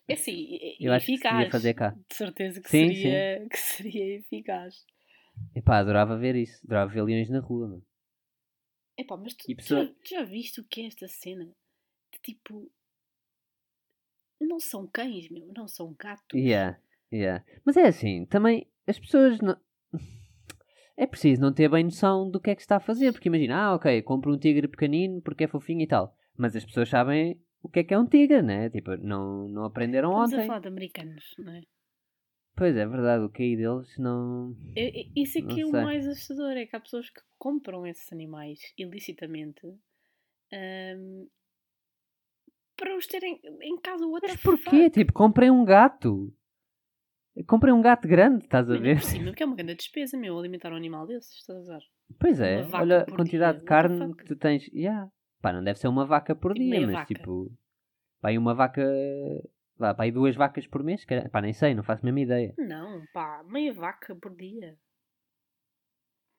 É 0.07 0.15
sim, 0.15 0.57
Eu 0.79 0.93
acho 0.93 1.05
que 1.05 1.11
se 1.11 1.13
eficaz. 1.13 1.37
devia 1.37 1.51
fazer 1.51 1.73
cá. 1.73 1.89
De 2.09 2.15
certeza 2.15 2.61
que, 2.61 2.69
Sim, 2.69 2.87
seria, 2.93 3.47
que 3.49 3.57
seria 3.57 4.15
eficaz. 4.17 4.85
Epá, 5.55 5.77
adorava 5.79 6.17
ver 6.17 6.35
isso. 6.35 6.59
Adorava 6.65 6.91
ver 6.91 7.03
leões 7.03 7.29
na 7.29 7.39
rua, 7.39 7.67
mano. 7.67 7.85
Epá, 8.97 9.17
mas 9.17 9.33
tu, 9.33 9.49
E 9.49 9.55
tu 9.55 9.57
pessoa- 9.57 9.85
já, 9.85 9.91
tu 9.93 10.09
já 10.09 10.23
viste 10.23 10.59
o 10.61 10.63
que 10.65 10.81
é 10.81 10.85
esta 10.87 11.07
cena? 11.07 11.45
De 12.13 12.19
tipo. 12.21 12.69
Não 14.39 14.59
são 14.59 14.87
cães, 14.87 15.29
meu, 15.29 15.51
não 15.55 15.67
são 15.67 15.93
gatos. 15.97 16.33
Yeah, 16.33 16.79
yeah. 17.13 17.45
Mas 17.63 17.77
é 17.77 17.87
assim, 17.87 18.25
também 18.25 18.67
as 18.87 18.99
pessoas 18.99 19.39
não... 19.39 19.55
É 20.97 21.07
preciso 21.07 21.41
não 21.41 21.53
ter 21.53 21.69
bem 21.69 21.83
noção 21.85 22.29
do 22.29 22.39
que 22.39 22.49
é 22.51 22.55
que 22.55 22.61
se 22.61 22.65
está 22.65 22.75
a 22.75 22.79
fazer, 22.81 23.11
porque 23.11 23.27
imagina, 23.29 23.55
ah, 23.55 23.75
ok, 23.75 24.01
compro 24.03 24.33
um 24.33 24.37
tigre 24.37 24.67
pequenino 24.67 25.21
porque 25.21 25.45
é 25.45 25.47
fofinho 25.47 25.81
e 25.81 25.87
tal. 25.87 26.15
Mas 26.37 26.55
as 26.55 26.65
pessoas 26.65 26.89
sabem 26.89 27.41
o 27.61 27.69
que 27.69 27.79
é 27.79 27.83
que 27.83 27.93
é 27.93 27.99
um 27.99 28.05
tigre, 28.05 28.41
né? 28.41 28.69
Tipo, 28.69 28.95
não, 28.97 29.47
não 29.47 29.63
aprenderam 29.65 30.09
Estamos 30.09 30.33
a 30.33 30.35
ontem. 30.37 30.47
falar 30.47 30.59
de 30.59 30.67
americanos, 30.67 31.35
não 31.37 31.53
é? 31.53 31.61
Pois 32.55 32.75
é, 32.75 32.85
verdade, 32.85 33.23
o 33.23 33.29
QI 33.29 33.55
deles 33.55 33.97
não. 33.97 34.55
É- 34.75 35.01
é- 35.01 35.05
Isso 35.15 35.39
é 35.39 35.41
que 35.41 35.61
é 35.61 35.65
o 35.65 35.71
mais 35.71 36.07
assustador, 36.07 36.51
é 36.51 36.65
que 36.65 36.75
há 36.75 36.79
pessoas 36.79 37.09
que 37.09 37.21
compram 37.37 37.85
esses 37.87 38.11
animais 38.11 38.59
ilicitamente 38.77 39.61
ahm, 40.51 41.27
para 42.75 42.95
os 42.97 43.07
terem 43.07 43.39
em 43.61 43.79
casa 43.79 44.05
o 44.05 44.11
Mas 44.11 44.35
porquê? 44.37 44.89
Tipo, 44.89 45.13
comprem 45.13 45.49
um 45.51 45.63
gato. 45.63 46.33
Comprem 47.47 47.73
um 47.73 47.81
gato 47.81 48.07
grande, 48.07 48.43
estás 48.43 48.69
a 48.69 48.77
ver? 48.77 49.01
Cima, 49.01 49.25
porque 49.27 49.43
é 49.43 49.45
uma 49.45 49.55
grande 49.55 49.75
despesa, 49.75 50.17
meu, 50.17 50.37
alimentar 50.37 50.71
um 50.73 50.75
animal 50.75 51.07
desses, 51.07 51.37
estás 51.37 51.57
a 51.59 51.61
usar? 51.61 51.81
Pois 52.19 52.39
é, 52.41 52.67
olha 52.73 53.01
a 53.01 53.05
quantidade 53.05 53.53
dia, 53.57 53.59
de 53.61 53.65
carne 53.65 53.97
fuck? 53.99 54.17
que 54.17 54.25
tu 54.25 54.35
tens. 54.35 54.67
Yeah. 54.73 55.09
Pá, 55.41 55.51
não 55.51 55.63
deve 55.63 55.79
ser 55.79 55.87
uma 55.87 56.05
vaca 56.05 56.35
por 56.35 56.53
Tipo 56.53 56.65
dia, 56.65 56.81
mas 56.81 56.91
vaca. 56.93 57.05
tipo. 57.13 57.51
Vai 58.21 58.37
uma 58.37 58.53
vaca. 58.53 58.83
Vá, 59.77 59.93
pá, 59.95 60.03
aí 60.03 60.11
duas 60.11 60.35
vacas 60.35 60.67
por 60.67 60.83
mês? 60.83 61.03
cara. 61.05 61.27
Pá, 61.29 61.41
nem 61.41 61.53
sei, 61.53 61.73
não 61.73 61.83
faço 61.83 62.03
a 62.03 62.05
mesma 62.05 62.19
ideia. 62.21 62.53
Não, 62.57 63.03
pá, 63.13 63.43
meia 63.43 63.73
vaca 63.73 64.15
por 64.15 64.35
dia. 64.35 64.77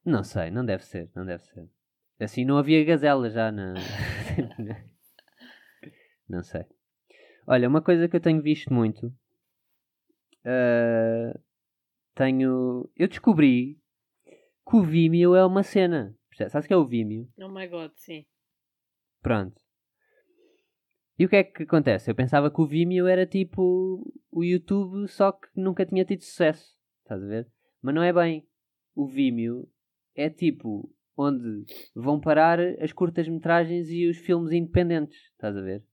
Não 0.05 0.23
sei, 0.25 0.51
não 0.51 0.65
deve 0.65 0.85
ser, 0.85 1.11
não 1.15 1.25
deve 1.25 1.43
ser. 1.45 1.69
Assim 2.21 2.45
não 2.45 2.57
havia 2.59 2.85
gazela 2.85 3.29
já 3.31 3.51
na. 3.51 3.75
não 6.29 6.43
sei. 6.43 6.65
Olha, 7.47 7.69
uma 7.69 7.83
coisa 7.83 8.09
que 8.09 8.15
eu 8.17 8.21
tenho 8.21 8.41
visto 8.41 8.73
muito. 8.73 9.13
ah, 10.45 11.39
tenho. 12.15 12.89
Eu 12.97 13.09
descobri 13.09 13.79
que 14.69 14.77
o 14.77 14.83
Vimeo 14.83 15.35
é 15.35 15.45
uma 15.45 15.63
cena. 15.63 16.17
Sabes 16.49 16.65
o 16.65 16.69
que 16.69 16.75
é 16.75 16.77
o 16.77 16.87
Vimeo? 16.87 17.29
Oh 17.41 17.49
my 17.49 17.67
god, 17.69 17.93
sim. 17.97 18.25
Pronto. 19.23 19.63
E 21.19 21.25
o 21.25 21.29
que 21.29 21.37
é 21.37 21.45
que 21.45 21.63
acontece? 21.63 22.11
Eu 22.11 22.15
pensava 22.15 22.51
que 22.51 22.61
o 22.61 22.67
Vimeo 22.67 23.07
era 23.07 23.25
tipo 23.25 24.13
o 24.31 24.43
YouTube, 24.43 25.07
só 25.09 25.31
que 25.31 25.49
nunca 25.55 25.87
tinha 25.87 26.05
tido 26.05 26.23
sucesso. 26.23 26.77
Estás 27.03 27.23
a 27.23 27.27
ver? 27.27 27.49
Mas 27.81 27.95
não 27.95 28.03
é 28.03 28.13
bem. 28.13 28.47
O 28.95 29.07
Vimeo 29.07 29.69
é 30.15 30.29
tipo 30.29 30.93
onde 31.17 31.65
vão 31.95 32.21
parar 32.21 32.59
as 32.81 32.93
curtas-metragens 32.93 33.89
e 33.91 34.09
os 34.09 34.19
filmes 34.19 34.53
independentes. 34.53 35.19
Estás 35.33 35.57
a 35.57 35.61
ver? 35.61 35.85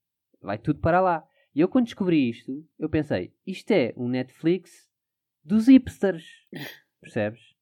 Vai 0.41 0.57
tudo 0.57 0.79
para 0.79 0.99
lá. 0.99 1.23
E 1.53 1.61
eu 1.61 1.67
quando 1.67 1.85
descobri 1.85 2.29
isto, 2.29 2.65
eu 2.79 2.89
pensei, 2.89 3.33
isto 3.45 3.71
é 3.71 3.93
um 3.97 4.07
Netflix 4.07 4.89
dos 5.43 5.67
hipsters. 5.67 6.25
Percebes? 7.01 7.55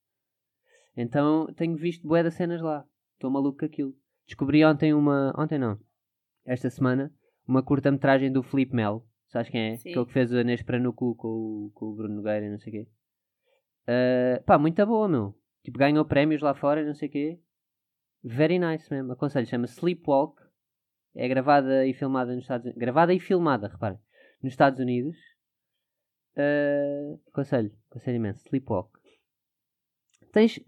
Então 0.96 1.48
tenho 1.54 1.76
visto 1.76 2.08
bué 2.08 2.24
das 2.24 2.36
cenas 2.36 2.62
lá. 2.62 2.86
Estou 3.14 3.30
maluco 3.30 3.60
com 3.60 3.66
aquilo. 3.66 3.96
Descobri 4.28 4.64
ontem 4.66 4.94
uma. 4.94 5.34
Ontem 5.38 5.58
não. 5.58 5.80
Esta 6.46 6.70
semana. 6.70 7.12
Uma 7.48 7.64
curta-metragem 7.64 8.32
do 8.32 8.44
Felipe 8.44 8.76
Melo. 8.76 9.08
Sabes 9.30 9.50
quem 9.50 9.72
é? 9.74 9.78
Sim. 9.78 9.90
Aquele 9.92 10.06
que 10.06 10.12
fez 10.14 10.32
o 10.32 10.38
Anês 10.38 10.62
para 10.62 10.80
no 10.80 10.94
cu 10.94 11.16
com, 11.16 11.28
o- 11.28 11.72
com 11.74 11.86
o 11.88 11.96
Bruno 11.96 12.16
Nogueira 12.16 12.46
e 12.46 12.50
não 12.50 12.60
sei 12.60 12.70
o 12.72 12.76
quê. 12.76 12.88
Ah, 13.88 14.42
pá, 14.46 14.58
muito 14.58 14.86
boa, 14.86 15.08
meu. 15.08 15.34
Tipo, 15.64 15.80
ganhou 15.80 16.04
prémios 16.06 16.42
lá 16.42 16.54
fora 16.54 16.82
e 16.82 16.86
não 16.86 16.94
sei 16.94 17.08
o 17.08 17.12
quê. 17.12 17.40
Very 18.24 18.60
nice 18.60 18.92
mesmo. 18.92 19.12
Aconselho. 19.14 19.46
Chama 19.48 19.66
Sleepwalk. 19.66 20.42
É 21.16 21.28
gravada 21.28 21.86
e 21.86 21.94
filmada 21.94 22.34
nos 22.34 22.44
Estados 22.44 22.66
Unidos. 22.66 22.80
Gravada 22.80 23.14
e 23.14 23.20
filmada, 23.20 23.68
repara. 23.68 24.00
Nos 24.44 24.54
Estados 24.54 24.80
Unidos. 24.80 25.18
Ah, 26.36 27.18
aconselho. 27.30 27.72
Aconselho 27.90 28.18
imenso. 28.18 28.46
Sleepwalk. 28.46 28.92
Tens... 30.32 30.60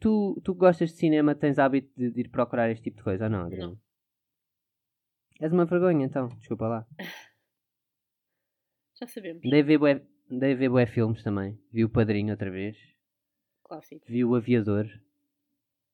Tu, 0.00 0.40
tu, 0.44 0.54
gostas 0.54 0.90
de 0.90 0.96
cinema, 0.96 1.34
tens 1.34 1.58
hábito 1.58 1.90
de, 1.96 2.10
de 2.10 2.20
ir 2.20 2.28
procurar 2.28 2.70
este 2.70 2.84
tipo 2.84 2.98
de 2.98 3.02
coisa 3.02 3.24
ou 3.24 3.30
não, 3.30 3.46
Adriana? 3.46 3.72
Não. 3.72 3.88
És 5.40 5.52
uma 5.52 5.64
vergonha 5.64 6.04
então, 6.04 6.28
desculpa 6.28 6.66
lá. 6.66 6.86
Já 9.00 9.06
sabemos. 9.06 9.42
Dei 9.42 9.62
ver 9.62 9.78
bué, 9.78 10.02
dei 10.28 10.54
ver 10.56 10.68
bué 10.68 10.86
filmes 10.86 11.22
também. 11.22 11.56
Vi 11.72 11.84
o 11.84 11.88
Padrinho 11.88 12.32
outra 12.32 12.50
vez. 12.50 12.76
Clássico. 13.62 14.04
Vi 14.08 14.24
o 14.24 14.34
Aviador. 14.34 14.86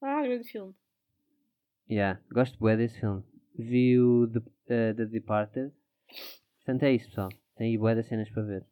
Ah, 0.00 0.22
grande 0.22 0.48
filme. 0.48 0.74
Yeah, 1.90 2.22
gosto 2.30 2.58
bué 2.58 2.76
desse 2.76 2.98
filme. 2.98 3.22
Vi 3.58 4.00
o 4.00 4.26
The, 4.26 4.40
eh, 4.68 4.94
The 4.94 5.06
Departed. 5.06 5.72
Portanto 6.56 6.82
é 6.84 6.92
isso, 6.92 7.08
pessoal. 7.08 7.28
Tem 7.56 7.68
aí 7.68 7.78
bué 7.78 7.94
das 7.94 8.06
cenas 8.06 8.30
para 8.30 8.42
ver. 8.42 8.66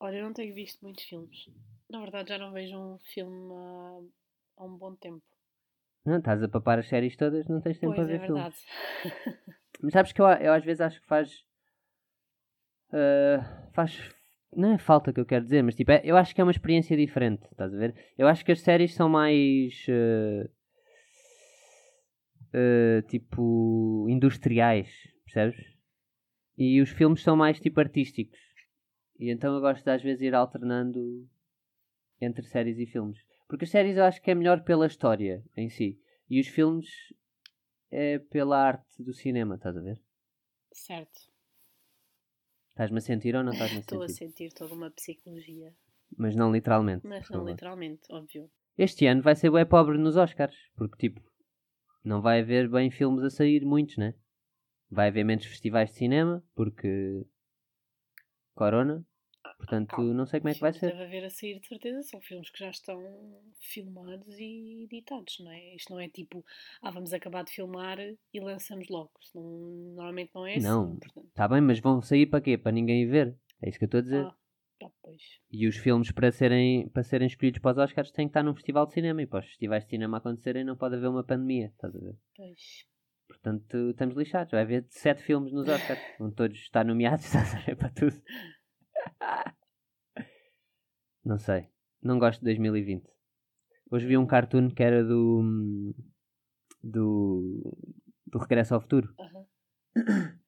Olha, 0.00 0.16
eu 0.16 0.24
não 0.24 0.32
tenho 0.32 0.52
visto 0.54 0.82
muitos 0.82 1.04
filmes. 1.04 1.48
Na 1.88 2.00
verdade, 2.00 2.30
já 2.30 2.38
não 2.38 2.52
vejo 2.52 2.76
um 2.76 2.98
filme 3.14 3.52
há, 3.54 4.00
há 4.58 4.64
um 4.64 4.76
bom 4.76 4.94
tempo. 4.96 5.22
Não, 6.04 6.18
estás 6.18 6.42
a 6.42 6.48
papar 6.48 6.78
as 6.78 6.88
séries 6.88 7.16
todas, 7.16 7.46
não 7.48 7.60
tens 7.60 7.78
tempo 7.78 7.94
pois 7.94 8.06
para 8.08 8.14
é 8.14 8.18
ver 8.18 8.26
filmes. 8.26 8.44
verdade. 8.44 8.56
Mas 9.82 9.92
sabes 9.92 10.12
que 10.12 10.20
eu, 10.20 10.26
eu 10.26 10.52
às 10.52 10.64
vezes 10.64 10.80
acho 10.80 11.00
que 11.00 11.06
faz. 11.06 11.30
ah, 12.92 13.68
faz. 13.72 14.10
Não 14.56 14.72
é 14.72 14.78
falta 14.78 15.12
que 15.12 15.20
eu 15.20 15.26
quero 15.26 15.44
dizer, 15.44 15.62
mas 15.62 15.74
tipo, 15.74 15.90
é- 15.92 16.00
eu 16.02 16.16
acho 16.16 16.34
que 16.34 16.40
é 16.40 16.44
uma 16.44 16.50
experiência 16.50 16.96
diferente, 16.96 17.44
estás 17.52 17.72
a 17.72 17.76
ver? 17.76 17.94
Eu 18.16 18.26
acho 18.26 18.42
que 18.44 18.50
as 18.52 18.60
séries 18.60 18.94
são 18.94 19.08
mais. 19.08 19.84
ah, 19.88 20.48
ah, 22.54 23.02
tipo. 23.08 24.06
industriais, 24.08 24.88
percebes? 25.24 25.76
E 26.56 26.80
os 26.80 26.90
filmes 26.90 27.22
são 27.22 27.36
mais 27.36 27.60
tipo 27.60 27.78
artísticos. 27.78 28.38
E 29.20 29.30
então 29.30 29.54
eu 29.54 29.60
gosto 29.60 29.84
de 29.84 29.90
às 29.90 30.02
vezes 30.02 30.22
ir 30.22 30.34
alternando 30.34 31.28
entre 32.20 32.44
séries 32.46 32.78
e 32.78 32.86
filmes. 32.86 33.18
Porque 33.48 33.64
as 33.64 33.70
séries 33.70 33.96
eu 33.96 34.04
acho 34.04 34.20
que 34.22 34.30
é 34.30 34.34
melhor 34.34 34.62
pela 34.62 34.86
história 34.86 35.42
em 35.56 35.68
si. 35.68 35.98
E 36.28 36.38
os 36.38 36.46
filmes 36.46 36.86
é 37.90 38.18
pela 38.18 38.58
arte 38.58 39.02
do 39.02 39.14
cinema, 39.14 39.54
estás 39.54 39.76
a 39.76 39.80
ver? 39.80 40.00
certo. 40.72 41.20
Estás-me 42.70 42.98
a 42.98 43.00
sentir 43.00 43.34
ou 43.34 43.42
não 43.42 43.52
estás-me 43.52 43.78
a 43.78 43.80
Estou 43.80 44.02
a 44.02 44.08
sentir? 44.08 44.48
sentir 44.48 44.52
toda 44.52 44.72
uma 44.74 44.90
psicologia. 44.90 45.74
Mas 46.16 46.36
não 46.36 46.52
literalmente. 46.52 47.06
Mas 47.06 47.28
não 47.30 47.38
favor. 47.40 47.50
literalmente, 47.50 48.02
óbvio. 48.10 48.50
Este 48.76 49.06
ano 49.06 49.22
vai 49.22 49.34
ser 49.34 49.50
bem 49.50 49.66
pobre 49.66 49.98
nos 49.98 50.16
Oscars. 50.16 50.56
Porque, 50.76 50.96
tipo, 51.08 51.20
não 52.04 52.20
vai 52.22 52.40
haver 52.40 52.68
bem 52.68 52.90
filmes 52.90 53.24
a 53.24 53.30
sair, 53.30 53.64
muitos, 53.64 53.96
né? 53.96 54.14
Vai 54.90 55.08
haver 55.08 55.24
menos 55.24 55.44
festivais 55.46 55.90
de 55.90 55.96
cinema, 55.96 56.44
porque. 56.54 57.26
Corona. 58.54 59.04
Portanto, 59.58 59.88
calma. 59.88 60.14
não 60.14 60.24
sei 60.24 60.40
como 60.40 60.50
é 60.50 60.54
que 60.54 60.60
vai 60.60 60.72
ser. 60.72 60.92
Deve 60.92 61.02
haver 61.02 61.24
a 61.24 61.30
sair 61.30 61.58
de 61.58 61.66
certeza. 61.66 62.02
São 62.02 62.20
filmes 62.20 62.48
que 62.48 62.60
já 62.60 62.70
estão 62.70 63.02
filmados 63.60 64.38
e 64.38 64.84
editados, 64.84 65.36
não 65.40 65.50
é? 65.50 65.74
Isto 65.74 65.92
não 65.92 66.00
é 66.00 66.08
tipo, 66.08 66.44
ah, 66.80 66.90
vamos 66.90 67.12
acabar 67.12 67.44
de 67.44 67.50
filmar 67.50 67.98
e 67.98 68.40
lançamos 68.40 68.88
logo. 68.88 69.10
Normalmente 69.34 70.30
não 70.34 70.46
é 70.46 70.54
assim. 70.54 70.66
Não. 70.66 70.98
Está 71.28 71.48
bem, 71.48 71.60
mas 71.60 71.80
vão 71.80 72.00
sair 72.00 72.26
para 72.26 72.40
quê? 72.40 72.56
Para 72.56 72.72
ninguém 72.72 73.06
ver. 73.06 73.36
É 73.60 73.68
isso 73.68 73.78
que 73.78 73.84
eu 73.84 73.88
estou 73.88 73.98
a 73.98 74.02
dizer. 74.02 74.24
Ah, 74.24 74.36
tá. 74.78 74.90
E 75.50 75.66
os 75.66 75.76
filmes 75.76 76.12
para 76.12 76.30
serem, 76.30 76.88
para 76.90 77.02
serem 77.02 77.26
escolhidos 77.26 77.60
para 77.60 77.72
os 77.72 77.78
Oscars 77.78 78.12
têm 78.12 78.26
que 78.26 78.30
estar 78.30 78.44
num 78.44 78.54
festival 78.54 78.86
de 78.86 78.92
cinema. 78.92 79.20
E 79.20 79.26
para 79.26 79.40
os 79.40 79.46
festivais 79.46 79.84
de 79.84 79.90
cinema 79.90 80.18
acontecerem 80.18 80.64
não 80.64 80.76
pode 80.76 80.94
haver 80.94 81.08
uma 81.08 81.24
pandemia. 81.24 81.72
Estás 81.74 81.94
a 81.96 81.98
ver? 81.98 82.16
Pois. 82.36 82.86
Portanto, 83.26 83.90
estamos 83.90 84.16
lixados. 84.16 84.52
Vai 84.52 84.62
haver 84.62 84.86
sete 84.88 85.22
filmes 85.22 85.52
nos 85.52 85.68
Oscars. 85.68 86.00
Vão 86.18 86.30
todos 86.30 86.56
estar 86.58 86.84
nomeados, 86.84 87.24
estás 87.26 87.54
a 87.54 87.58
ver 87.58 87.76
para 87.76 87.90
tudo. 87.90 88.14
Não 91.24 91.38
sei. 91.38 91.68
Não 92.02 92.18
gosto 92.18 92.40
de 92.40 92.46
2020. 92.46 93.04
Hoje 93.90 94.06
vi 94.06 94.16
um 94.16 94.26
cartoon 94.26 94.70
que 94.70 94.82
era 94.82 95.04
do. 95.04 95.94
do. 96.82 97.76
do 98.26 98.38
Regresso 98.38 98.74
ao 98.74 98.80
Futuro. 98.80 99.14
Aham. 99.18 99.46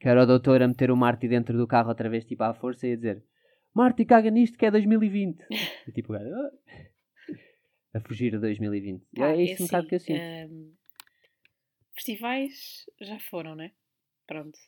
Que 0.00 0.08
era 0.10 0.22
o 0.22 0.26
doutor 0.26 0.60
a 0.60 0.68
meter 0.68 0.90
o 0.90 0.96
Marty 0.98 1.26
dentro 1.26 1.56
do 1.56 1.66
carro 1.66 1.88
outra 1.88 2.10
vez, 2.10 2.26
tipo 2.26 2.42
à 2.42 2.52
força, 2.52 2.86
e 2.86 2.92
a 2.92 2.96
dizer: 2.96 3.24
Marty, 3.72 4.04
caga 4.04 4.30
nisto 4.30 4.58
que 4.58 4.66
é 4.66 4.70
2020. 4.70 5.46
e 5.88 5.92
tipo, 5.92 6.12
o 6.12 6.16
"Ah." 6.16 6.50
a 7.94 8.00
fugir 8.00 8.34
a 8.34 8.38
2020. 8.38 9.02
E 9.14 9.18
Pá, 9.18 9.30
é 9.30 9.42
isso 9.42 9.62
um 9.62 9.66
bocado 9.66 9.86
assim, 9.86 9.88
que 9.88 9.94
eu 9.94 10.00
sinto. 10.00 10.52
hum, 10.52 10.74
festivais 11.94 12.84
já 13.00 13.18
foram, 13.18 13.54
né? 13.54 13.72
Pronto. 14.26 14.58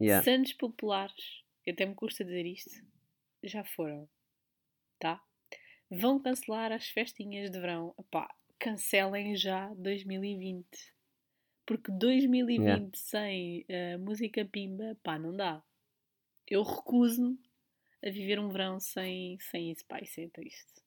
Yeah. 0.00 0.24
Santos 0.24 0.52
populares, 0.54 1.43
até 1.70 1.86
me 1.86 1.94
custa 1.94 2.24
dizer 2.24 2.44
isto, 2.46 2.84
já 3.42 3.64
foram. 3.64 4.08
Tá? 4.98 5.20
Vão 5.90 6.20
cancelar 6.20 6.72
as 6.72 6.88
festinhas 6.88 7.50
de 7.50 7.58
verão. 7.60 7.94
Epá, 7.98 8.34
cancelem 8.58 9.36
já 9.36 9.72
2020. 9.74 10.66
Porque 11.66 11.90
2020 11.92 12.62
Yeah. 12.62 12.90
sem 12.94 13.64
eh, 13.68 13.96
música 13.96 14.44
pimba, 14.44 14.96
pá, 15.02 15.18
não 15.18 15.34
dá. 15.34 15.62
Eu 16.46 16.62
recuso-me 16.62 17.38
a 18.04 18.10
viver 18.10 18.38
um 18.38 18.50
verão 18.50 18.78
sem, 18.78 19.38
sem 19.40 19.70
isso, 19.70 19.84
pá, 19.86 19.98
isso 20.00 20.20
é 20.20 20.28
triste. 20.28 20.82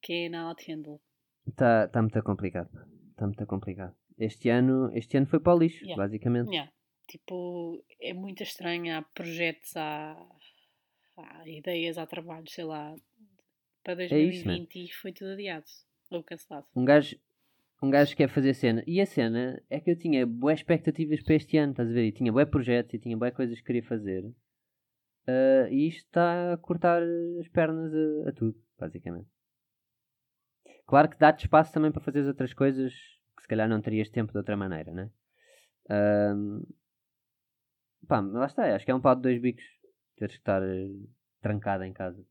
Que 0.00 0.24
é 0.24 0.28
not 0.30 0.70
handle. 0.72 1.00
Está 1.46 1.86
tá 1.88 2.00
muito 2.00 2.22
complicado. 2.22 2.70
Está 3.10 3.26
muito 3.26 3.46
complicado. 3.46 3.94
Este 4.18 4.48
ano, 4.48 4.90
este 4.94 5.16
ano 5.18 5.26
foi 5.26 5.38
para 5.40 5.54
o 5.54 5.58
lixo, 5.58 5.84
Yeah. 5.84 6.02
basicamente. 6.02 6.48
Yeah. 6.50 6.72
Tipo, 7.08 7.84
é 8.00 8.12
muito 8.12 8.42
estranho. 8.42 8.96
Há 8.96 9.02
projetos, 9.02 9.76
há, 9.76 10.16
há 11.16 11.48
ideias, 11.48 11.98
há 11.98 12.06
trabalhos, 12.06 12.52
sei 12.52 12.64
lá, 12.64 12.94
para 13.82 14.02
É 14.04 14.18
isso, 14.18 14.46
né? 14.46 14.56
2020 14.56 14.84
e 14.84 14.92
foi 14.92 15.12
tudo 15.12 15.32
adiado 15.32 15.66
ou 16.10 16.22
cancelado. 16.22 16.66
Um 16.74 16.84
gajo, 16.84 17.16
um 17.82 17.90
gajo 17.90 18.16
quer 18.16 18.28
fazer 18.28 18.54
cena. 18.54 18.82
E 18.86 19.00
a 19.00 19.06
cena 19.06 19.62
é 19.70 19.80
que 19.80 19.90
eu 19.90 19.98
tinha 19.98 20.26
boas 20.26 20.60
expectativas 20.60 21.22
para 21.22 21.34
este 21.34 21.56
ano, 21.56 21.72
estás 21.72 21.88
a 21.88 21.92
ver? 21.92 22.06
E 22.06 22.12
tinha 22.12 22.32
bué 22.32 22.44
projetos 22.44 22.94
e 22.94 22.98
tinha 22.98 23.16
bué 23.16 23.30
coisas 23.30 23.58
que 23.58 23.66
queria 23.66 23.82
fazer. 23.84 24.24
Ah, 25.26 25.68
e 25.70 25.88
isto 25.88 26.04
está 26.06 26.52
a 26.52 26.56
cortar 26.56 27.02
as 27.40 27.48
pernas 27.48 27.92
a, 27.92 28.30
a 28.30 28.32
tudo, 28.32 28.56
basicamente. 28.78 29.28
Claro 30.86 31.08
que 31.08 31.18
dá-te 31.18 31.44
espaço 31.44 31.72
também 31.72 31.90
para 31.90 32.00
fazer 32.00 32.24
outras 32.26 32.54
coisas 32.54 32.92
que 33.36 33.42
se 33.42 33.48
calhar 33.48 33.68
não 33.68 33.80
terias 33.80 34.08
tempo 34.08 34.32
de 34.32 34.38
outra 34.38 34.56
maneira, 34.56 34.92
né? 34.92 35.10
Ahm, 35.90 36.62
pá, 38.06 38.20
lá 38.20 38.46
está, 38.46 38.74
acho 38.74 38.84
que 38.84 38.90
é 38.90 38.94
um 38.94 39.00
pau 39.00 39.14
de 39.14 39.22
dois 39.22 39.40
bicos 39.40 39.64
teres 40.16 40.34
que 40.34 40.40
estar 40.40 40.62
eh, 40.62 40.88
trancado 41.40 41.84
em 41.84 41.92
casa. 41.92 42.24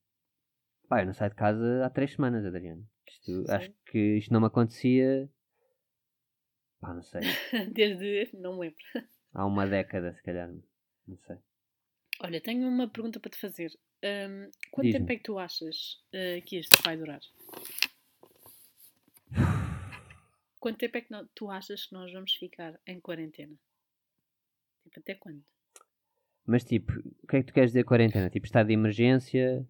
Pá, 0.88 1.02
eu 1.02 1.06
não 1.06 1.14
saio 1.14 1.32
de 1.32 1.38
casa 1.38 1.86
há 1.86 1.90
três 1.90 2.14
semanas, 2.14 2.46
Adriano. 2.46 2.88
Isto, 3.08 3.52
acho 3.52 3.72
que 3.86 4.18
isto 4.18 4.34
não 4.34 4.42
me 4.42 4.48
acontecia. 4.48 5.30
Pá, 6.80 6.94
não 6.94 7.04
sei. 7.04 7.22
Desde. 7.74 8.30
não 8.38 8.56
me 8.56 8.68
lembro. 8.68 8.78
Há 9.34 9.46
uma 9.46 9.66
década, 9.66 10.14
se 10.14 10.22
calhar. 10.24 10.52
Não 11.08 11.18
sei. 11.18 11.38
Olha, 12.22 12.42
tenho 12.42 12.68
uma 12.68 12.88
pergunta 12.88 13.20
para 13.20 13.32
te 13.32 13.38
fazer. 13.38 13.72
Hum, 14.04 14.50
quanto 14.72 14.92
tempo 14.92 15.12
é 15.12 15.16
que 15.18 15.24
tu 15.24 15.40
achas 15.40 16.04
eh, 16.14 16.42
que 16.42 16.60
isto 16.60 16.82
vai 16.84 16.98
durar? 16.98 17.22
Quanto 20.60 20.78
tempo 20.80 20.98
é 20.98 21.02
que 21.02 21.14
tu 21.36 21.50
achas 21.52 21.86
que 21.86 21.94
nós 21.94 22.12
vamos 22.12 22.34
ficar 22.34 22.80
em 22.88 23.00
quarentena? 23.00 23.56
Tipo, 24.84 25.00
até 25.00 25.14
quando? 25.14 25.44
Mas 26.46 26.64
tipo, 26.64 26.92
o 27.24 27.28
que 27.28 27.38
é 27.38 27.40
que 27.42 27.48
tu 27.48 27.54
queres 27.54 27.72
dizer 27.72 27.84
quarentena? 27.84 28.30
Tipo, 28.30 28.46
estado 28.46 28.68
de 28.68 28.74
emergência? 28.74 29.68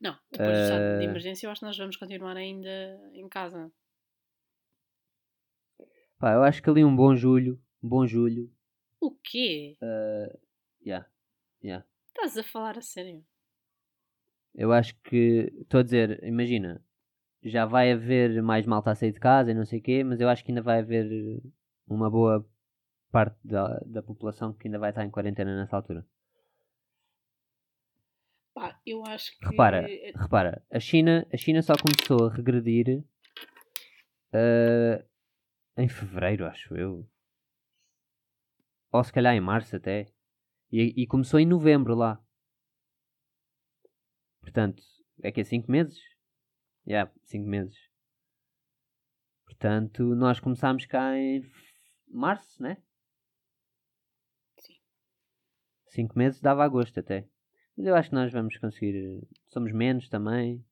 Não, 0.00 0.16
depois 0.30 0.50
do 0.56 0.62
estado 0.64 0.98
de 0.98 1.04
Eh, 1.04 1.08
emergência 1.08 1.46
eu 1.46 1.50
acho 1.50 1.60
que 1.60 1.66
nós 1.66 1.78
vamos 1.78 1.96
continuar 1.96 2.36
ainda 2.36 2.68
em 3.14 3.28
casa. 3.28 3.72
Pá, 6.18 6.32
eu 6.34 6.42
acho 6.42 6.62
que 6.62 6.70
ali 6.70 6.84
um 6.84 6.94
bom 6.94 7.14
julho. 7.14 7.60
Um 7.82 7.88
bom 7.88 8.06
julho. 8.06 8.50
O 9.00 9.10
quê? 9.10 9.76
Uh, 9.82 10.38
yeah, 10.84 11.06
yeah. 11.62 11.86
Estás 12.08 12.38
a 12.38 12.42
falar 12.42 12.78
a 12.78 12.82
sério? 12.82 13.24
Eu 14.54 14.72
acho 14.72 14.94
que. 15.02 15.52
Estou 15.60 15.80
a 15.80 15.82
dizer, 15.82 16.22
imagina. 16.24 16.82
Já 17.42 17.66
vai 17.66 17.92
haver 17.92 18.42
mais 18.42 18.64
malta 18.64 18.90
a 18.90 18.94
sair 18.94 19.12
de 19.12 19.20
casa 19.20 19.50
e 19.50 19.54
não 19.54 19.66
sei 19.66 19.78
o 19.78 19.82
quê, 19.82 20.02
mas 20.02 20.18
eu 20.20 20.28
acho 20.30 20.42
que 20.42 20.50
ainda 20.50 20.62
vai 20.62 20.78
haver 20.78 21.42
uma 21.86 22.10
boa 22.10 22.46
parte 23.14 23.38
da, 23.44 23.78
da 23.86 24.02
população 24.02 24.52
que 24.52 24.66
ainda 24.66 24.78
vai 24.80 24.90
estar 24.90 25.04
em 25.04 25.10
quarentena 25.10 25.56
nessa 25.56 25.76
altura. 25.76 26.04
Pá, 28.52 28.80
eu 28.84 29.04
acho 29.06 29.38
que. 29.38 29.46
Repara, 29.46 29.86
repara, 30.16 30.66
a 30.68 30.80
China, 30.80 31.24
a 31.32 31.36
China 31.36 31.62
só 31.62 31.74
começou 31.76 32.26
a 32.26 32.34
regredir 32.34 33.04
eh, 34.32 35.04
em 35.76 35.88
fevereiro, 35.88 36.44
acho 36.44 36.76
eu. 36.76 37.08
Ou 38.90 39.04
se 39.04 39.12
calhar 39.12 39.32
em 39.32 39.40
março 39.40 39.76
até. 39.76 40.12
E, 40.72 41.02
e 41.02 41.06
começou 41.06 41.38
em 41.38 41.46
novembro 41.46 41.94
lá. 41.94 42.20
Portanto, 44.40 44.82
é 45.22 45.30
que 45.30 45.40
é 45.40 45.44
5 45.44 45.70
meses? 45.70 45.98
Já, 46.84 46.92
yeah, 46.92 47.12
5 47.22 47.48
meses. 47.48 47.78
Portanto, 49.44 50.02
nós 50.16 50.40
começámos 50.40 50.84
cá 50.86 51.16
em 51.16 51.48
março, 52.08 52.60
né? 52.60 52.76
Sim. 54.58 54.74
5 55.94 56.18
meses 56.18 56.40
dava 56.40 56.64
agosto 56.64 56.98
até. 57.00 57.26
Mas 57.76 57.86
eu 57.86 57.94
acho 57.94 58.08
que 58.10 58.14
nós 58.14 58.32
vamos 58.32 58.56
conseguir. 58.58 58.94
eh, 58.96 59.26
Somos 59.48 59.72
menos 59.72 60.08
também. 60.08 60.64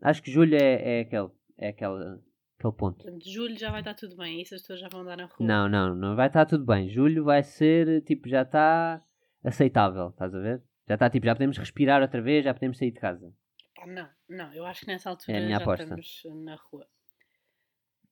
Acho 0.00 0.22
que 0.22 0.30
julho 0.30 0.54
é, 0.56 0.98
é 0.98 1.00
aquele. 1.00 1.28
É 1.58 1.68
aquele, 1.68 2.18
aquele 2.58 2.72
ponto. 2.76 3.04
Julho 3.24 3.56
já 3.58 3.70
vai 3.70 3.80
estar 3.80 3.94
tudo 3.94 4.16
bem. 4.16 4.40
Isso 4.40 4.54
as 4.54 4.62
pessoas 4.62 4.80
já 4.80 4.88
vão 4.88 5.02
andar 5.02 5.16
na 5.16 5.26
rua. 5.26 5.46
Não, 5.46 5.68
não, 5.68 5.94
não 5.94 6.16
vai 6.16 6.26
estar 6.26 6.44
tudo 6.46 6.64
bem. 6.64 6.88
Julho 6.88 7.24
vai 7.24 7.42
ser 7.42 8.02
tipo, 8.02 8.28
já 8.28 8.42
está 8.42 9.02
aceitável, 9.44 10.08
estás 10.08 10.34
a 10.34 10.40
ver? 10.40 10.62
Já 10.88 10.94
está 10.94 11.08
tipo, 11.10 11.26
já 11.26 11.34
podemos 11.34 11.56
respirar 11.58 12.02
outra 12.02 12.20
vez, 12.20 12.44
já 12.44 12.52
podemos 12.52 12.78
sair 12.78 12.90
de 12.90 12.98
casa. 13.00 13.32
Pá, 13.76 13.86
não, 13.86 14.08
não. 14.28 14.52
Eu 14.54 14.66
acho 14.66 14.80
que 14.80 14.86
nessa 14.88 15.10
altura 15.10 15.38
É 15.38 15.46
a 15.46 15.48
já 15.50 15.56
aposta. 15.58 15.82
estamos 15.84 16.22
na 16.44 16.56
rua. 16.56 16.86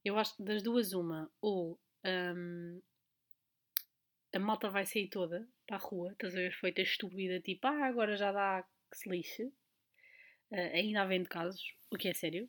Eu 0.04 0.16
acho 0.16 0.36
que 0.36 0.44
das 0.44 0.62
duas, 0.62 0.92
uma. 0.92 1.28
Ou 1.40 1.78
hum, 2.06 2.80
a 4.32 4.38
malta 4.38 4.68
vai 4.70 4.84
sair 4.86 5.08
toda 5.08 5.46
para 5.66 5.76
a 5.76 5.80
rua. 5.80 6.12
Estás 6.12 6.34
a 6.34 6.38
ver? 6.38 6.52
Feita 6.52 6.82
estúpida. 6.82 7.40
Tipo, 7.40 7.66
ah, 7.66 7.86
agora 7.86 8.16
já 8.16 8.32
dá 8.32 8.64
que 8.90 8.98
se 8.98 9.08
lixe. 9.08 9.52
Ah, 10.52 10.56
ainda 10.74 11.02
havendo 11.02 11.28
casos. 11.28 11.74
O 11.90 11.96
que 11.96 12.08
é 12.08 12.14
sério. 12.14 12.48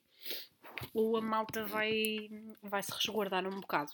Ou 0.94 1.18
a 1.18 1.22
malta 1.22 1.64
vai, 1.66 2.30
vai 2.62 2.82
se 2.84 2.92
resguardar 2.92 3.46
um 3.48 3.60
bocado. 3.60 3.92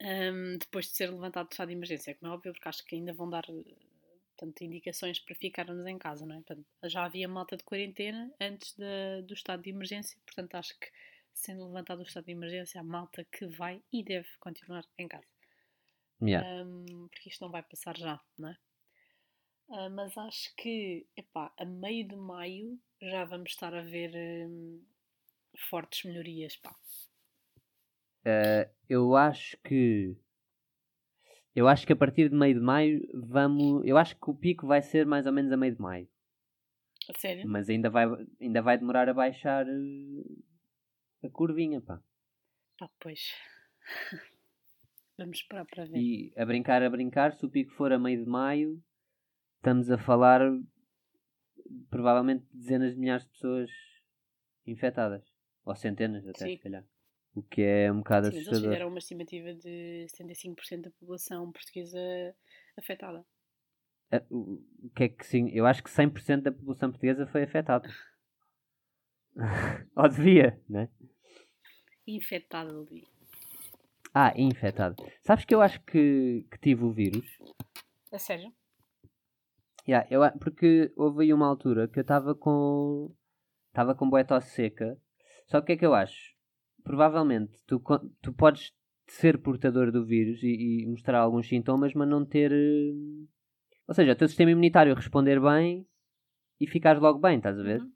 hum, 0.00 0.58
depois 0.58 0.86
de 0.86 0.92
ser 0.92 1.10
levantado 1.10 1.46
o 1.48 1.50
estado 1.52 1.68
de 1.68 1.74
emergência. 1.74 2.14
Como 2.14 2.32
é 2.32 2.34
óbvio, 2.34 2.52
porque 2.52 2.68
acho 2.68 2.84
que 2.84 2.94
ainda 2.96 3.12
vão 3.12 3.28
dar 3.30 3.44
portanto, 3.46 4.62
indicações 4.62 5.18
para 5.20 5.34
ficarmos 5.36 5.86
em 5.86 5.98
casa, 5.98 6.26
não 6.26 6.34
é? 6.36 6.38
Portanto, 6.38 6.66
já 6.84 7.04
havia 7.04 7.28
malta 7.28 7.56
de 7.56 7.62
quarentena 7.62 8.32
antes 8.40 8.74
da- 8.76 9.20
do 9.22 9.34
estado 9.34 9.62
de 9.62 9.70
emergência, 9.70 10.18
portanto, 10.26 10.54
acho 10.56 10.76
que 10.80 10.90
sendo 11.32 11.64
levantado 11.66 12.00
o 12.00 12.02
estado 12.02 12.24
de 12.26 12.32
emergência, 12.32 12.80
há 12.80 12.84
malta 12.84 13.24
que 13.24 13.46
vai 13.46 13.80
e 13.92 14.02
deve 14.02 14.28
continuar 14.40 14.84
em 14.98 15.06
casa. 15.06 15.26
Yeah. 16.22 16.46
Um, 16.64 17.08
porque 17.08 17.28
isto 17.28 17.42
não 17.42 17.50
vai 17.50 17.62
passar 17.62 17.96
já, 17.96 18.20
não 18.38 18.50
é? 18.50 18.56
Ah, 19.70 19.88
mas 19.88 20.16
acho 20.16 20.54
que, 20.56 21.06
epá, 21.16 21.52
a 21.58 21.64
meio 21.64 22.06
de 22.06 22.14
maio 22.14 22.78
já 23.00 23.24
vamos 23.24 23.50
estar 23.50 23.74
a 23.74 23.82
ver 23.82 24.12
hum, 24.14 24.84
fortes 25.70 26.04
melhorias, 26.04 26.56
pá. 26.56 26.74
Eh, 28.24 28.70
eu 28.88 29.16
acho 29.16 29.56
que. 29.64 30.16
Eu 31.54 31.68
acho 31.68 31.86
que 31.86 31.92
a 31.92 31.96
partir 31.96 32.28
de 32.28 32.36
meio 32.36 32.54
de 32.54 32.60
maio 32.60 33.08
vamos. 33.14 33.84
Eu 33.84 33.96
acho 33.98 34.14
que 34.16 34.30
o 34.30 34.34
pico 34.34 34.66
vai 34.66 34.80
ser 34.82 35.06
mais 35.06 35.26
ou 35.26 35.32
menos 35.32 35.50
a 35.50 35.56
meio 35.56 35.74
de 35.74 35.80
maio. 35.80 36.08
A 37.08 37.18
sério? 37.18 37.48
Mas 37.48 37.68
ainda 37.68 37.90
vai, 37.90 38.06
ainda 38.40 38.62
vai 38.62 38.78
demorar 38.78 39.08
a 39.08 39.14
baixar 39.14 39.66
eh, 39.66 41.26
a 41.26 41.30
curvinha, 41.30 41.80
pá. 41.80 42.00
Pá, 42.78 42.88
pois. 43.00 43.32
vamos 45.22 45.38
esperar 45.38 45.66
para 45.66 45.84
ver. 45.84 45.98
E 45.98 46.32
a 46.36 46.44
brincar, 46.44 46.82
a 46.82 46.90
brincar, 46.90 47.32
se 47.32 47.44
o 47.44 47.50
pico 47.50 47.72
for 47.72 47.92
a 47.92 47.98
meio 47.98 48.24
de 48.24 48.30
maio, 48.30 48.82
estamos 49.56 49.90
a 49.90 49.98
falar 49.98 50.40
provavelmente 51.90 52.44
de 52.46 52.58
dezenas 52.58 52.94
de 52.94 53.00
milhares 53.00 53.24
de 53.24 53.30
pessoas 53.30 53.70
infectadas. 54.66 55.24
Ou 55.64 55.74
centenas 55.76 56.26
até, 56.26 56.46
Sim. 56.46 56.56
se 56.56 56.62
calhar. 56.62 56.84
O 57.34 57.42
que 57.42 57.62
é 57.62 57.90
um 57.90 57.98
bocado 57.98 58.26
Sim, 58.26 58.32
mas 58.32 58.36
eles 58.36 58.48
assustador. 58.48 58.72
fizeram 58.72 58.88
uma 58.88 58.98
estimativa 58.98 59.54
de 59.54 60.06
75% 60.08 60.82
da 60.82 60.90
população 60.90 61.50
portuguesa 61.50 61.98
afetada. 62.76 63.24
O 64.30 64.90
que 64.94 65.04
é 65.04 65.08
que 65.08 65.24
sim? 65.24 65.48
Eu 65.50 65.64
acho 65.64 65.82
que 65.82 65.88
100% 65.88 66.42
da 66.42 66.52
população 66.52 66.90
portuguesa 66.90 67.26
foi 67.26 67.44
afetada. 67.44 67.88
Ou 69.96 70.08
devia, 70.08 70.60
né? 70.68 70.88
Infectada 72.06 72.70
ali. 72.70 73.06
Ah, 74.14 74.32
infectado. 74.36 74.96
Sabes 75.22 75.44
que 75.44 75.54
eu 75.54 75.62
acho 75.62 75.80
que, 75.82 76.46
que 76.50 76.58
tive 76.58 76.84
o 76.84 76.92
vírus? 76.92 77.26
A 78.12 78.18
sério? 78.18 78.52
Yeah, 79.88 80.06
eu, 80.10 80.20
porque 80.38 80.92
houve 80.96 81.24
aí 81.24 81.32
uma 81.32 81.46
altura 81.46 81.88
que 81.88 81.98
eu 81.98 82.02
estava 82.02 82.34
com. 82.34 83.10
Estava 83.68 83.94
com 83.94 84.08
boa 84.08 84.24
tosse 84.24 84.50
seca. 84.50 84.98
Só 85.46 85.60
que 85.60 85.64
o 85.64 85.66
que 85.66 85.72
é 85.72 85.76
que 85.78 85.86
eu 85.86 85.94
acho? 85.94 86.34
Provavelmente 86.84 87.58
tu, 87.66 87.82
tu 88.20 88.32
podes 88.32 88.72
ser 89.08 89.38
portador 89.38 89.90
do 89.90 90.04
vírus 90.04 90.42
e, 90.42 90.82
e 90.82 90.86
mostrar 90.86 91.18
alguns 91.20 91.48
sintomas, 91.48 91.94
mas 91.94 92.08
não 92.08 92.24
ter. 92.24 92.52
eh, 92.52 92.92
Ou 93.88 93.94
seja, 93.94 94.12
o 94.12 94.16
teu 94.16 94.28
sistema 94.28 94.50
imunitário 94.50 94.94
responder 94.94 95.40
bem 95.40 95.86
e 96.60 96.66
ficares 96.66 97.00
logo 97.00 97.18
bem, 97.18 97.38
estás 97.38 97.58
a 97.58 97.62
ver? 97.62 97.80
Uhum. 97.80 97.92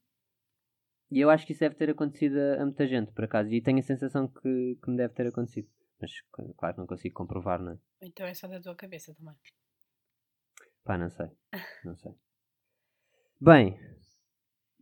E 1.10 1.20
eu 1.20 1.30
acho 1.30 1.46
que 1.46 1.52
isso 1.52 1.60
deve 1.60 1.76
ter 1.76 1.90
acontecido 1.90 2.36
a, 2.36 2.62
a 2.62 2.64
muita 2.64 2.86
gente, 2.86 3.12
por 3.12 3.24
acaso. 3.24 3.52
E 3.52 3.60
tenho 3.62 3.78
a 3.78 3.82
sensação 3.82 4.26
que, 4.26 4.78
que 4.82 4.90
me 4.90 4.96
deve 4.96 5.14
ter 5.14 5.26
acontecido. 5.28 5.68
Mas, 6.00 6.10
claro, 6.56 6.78
não 6.78 6.86
consigo 6.86 7.14
comprovar, 7.14 7.60
não 7.60 7.72
é? 7.72 7.78
Então 8.02 8.26
é 8.26 8.34
só 8.34 8.46
da 8.46 8.60
tua 8.60 8.74
cabeça 8.74 9.14
também. 9.14 9.34
Pá, 10.84 10.98
não 10.98 11.08
sei. 11.10 11.26
Não 11.84 11.96
sei. 11.96 12.12
Bem, 13.40 13.78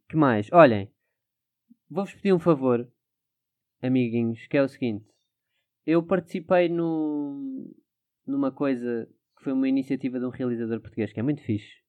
que 0.09 0.17
mais? 0.17 0.53
Olhem, 0.53 0.93
vou-vos 1.89 2.15
pedir 2.15 2.33
um 2.33 2.39
favor, 2.39 2.91
amiguinhos, 3.81 4.47
que 4.47 4.57
é 4.57 4.63
o 4.63 4.69
seguinte. 4.69 5.07
Eu 5.87 6.03
participei 6.03 6.69
no, 6.69 7.75
numa 8.27 8.53
coisa 8.53 9.09
que 9.37 9.45
foi 9.45 9.53
uma 9.53 9.69
iniciativa 9.69 10.19
de 10.19 10.25
um 10.25 10.31
realizador 10.31 10.81
português 10.81 11.13
que 11.13 11.21
é 11.21 11.23
muito 11.23 11.43
fixe, 11.43 11.83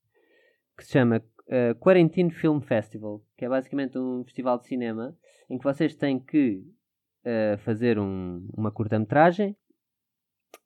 que 0.78 0.86
se 0.86 0.94
chama 0.94 1.24
eh, 1.48 1.74
Quarantine 1.76 2.32
Film 2.32 2.60
Festival, 2.60 3.24
que 3.38 3.46
é 3.46 3.50
basicamente 3.50 3.98
um 3.98 4.24
festival 4.24 4.60
de 4.60 4.68
cinema 4.68 5.18
em 5.50 5.58
que 5.58 5.64
vocês 5.64 5.96
têm 5.96 6.20
que 6.20 6.64
fazer 7.60 7.98
um- 8.00 8.48
uma 8.56 8.72
curta-metragem 8.72 9.56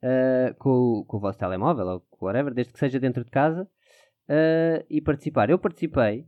eh, 0.02 0.54
com, 0.60 0.70
o- 0.70 1.06
com 1.06 1.18
o 1.18 1.20
vosso 1.20 1.38
telemóvel 1.38 1.86
ou 1.88 2.00
com 2.10 2.26
whatever, 2.26 2.54
desde 2.54 2.74
que 2.74 2.80
seja 2.80 3.00
dentro 3.00 3.24
de 3.24 3.32
casa 3.32 3.68
eh, 4.28 4.86
e 4.90 5.02
participar. 5.02 5.50
Eu 5.50 5.58
participei. 5.60 6.28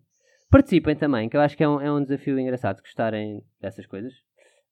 Participem 0.49 0.95
também, 0.95 1.29
que 1.29 1.37
eu 1.37 1.41
acho 1.41 1.55
que 1.55 1.63
é 1.63 1.69
um, 1.69 1.79
é 1.79 1.91
um 1.91 2.01
desafio 2.03 2.37
engraçado 2.39 2.81
gostarem 2.81 3.43
dessas 3.59 3.85
coisas. 3.85 4.13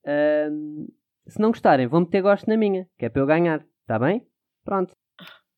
Ahm, 0.06 0.88
se 1.28 1.39
não 1.39 1.50
gostarem, 1.52 1.88
vão 1.88 2.02
meter 2.02 2.22
gosto 2.22 2.48
na 2.50 2.58
minha, 2.58 2.88
que 2.98 3.06
é 3.06 3.10
para 3.10 3.22
eu 3.22 3.26
ganhar, 3.28 3.63
está 3.82 3.98
bem? 4.00 4.26
Pronto. 4.65 4.91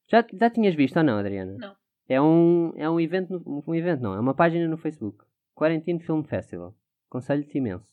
Já, 0.09 0.23
já 0.33 0.49
tinhas 0.49 0.75
visto 0.75 0.97
ou 0.97 1.03
não, 1.03 1.17
Adriana? 1.17 1.55
Não. 1.57 1.75
É 2.09 2.21
um, 2.21 2.73
é 2.75 2.89
um 2.89 2.99
evento, 2.99 3.31
no- 3.39 3.63
um 3.65 3.73
evento 3.73 4.01
não, 4.01 4.13
é 4.13 4.19
uma 4.19 4.33
página 4.35 4.67
no 4.67 4.77
Facebook. 4.77 5.23
Quarantine 5.55 5.99
Film 6.01 6.23
Festival. 6.23 6.75
Aconselho-te 7.09 7.57
imenso. 7.57 7.87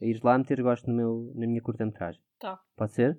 A 0.00 0.04
ires 0.04 0.22
lá 0.22 0.38
meter 0.38 0.62
gosto 0.62 0.88
no 0.88 0.96
meu, 0.96 1.32
na 1.34 1.46
minha 1.46 1.60
curta-metragem. 1.62 2.22
Tá. 2.38 2.60
Pode 2.76 2.92
ser? 2.92 3.18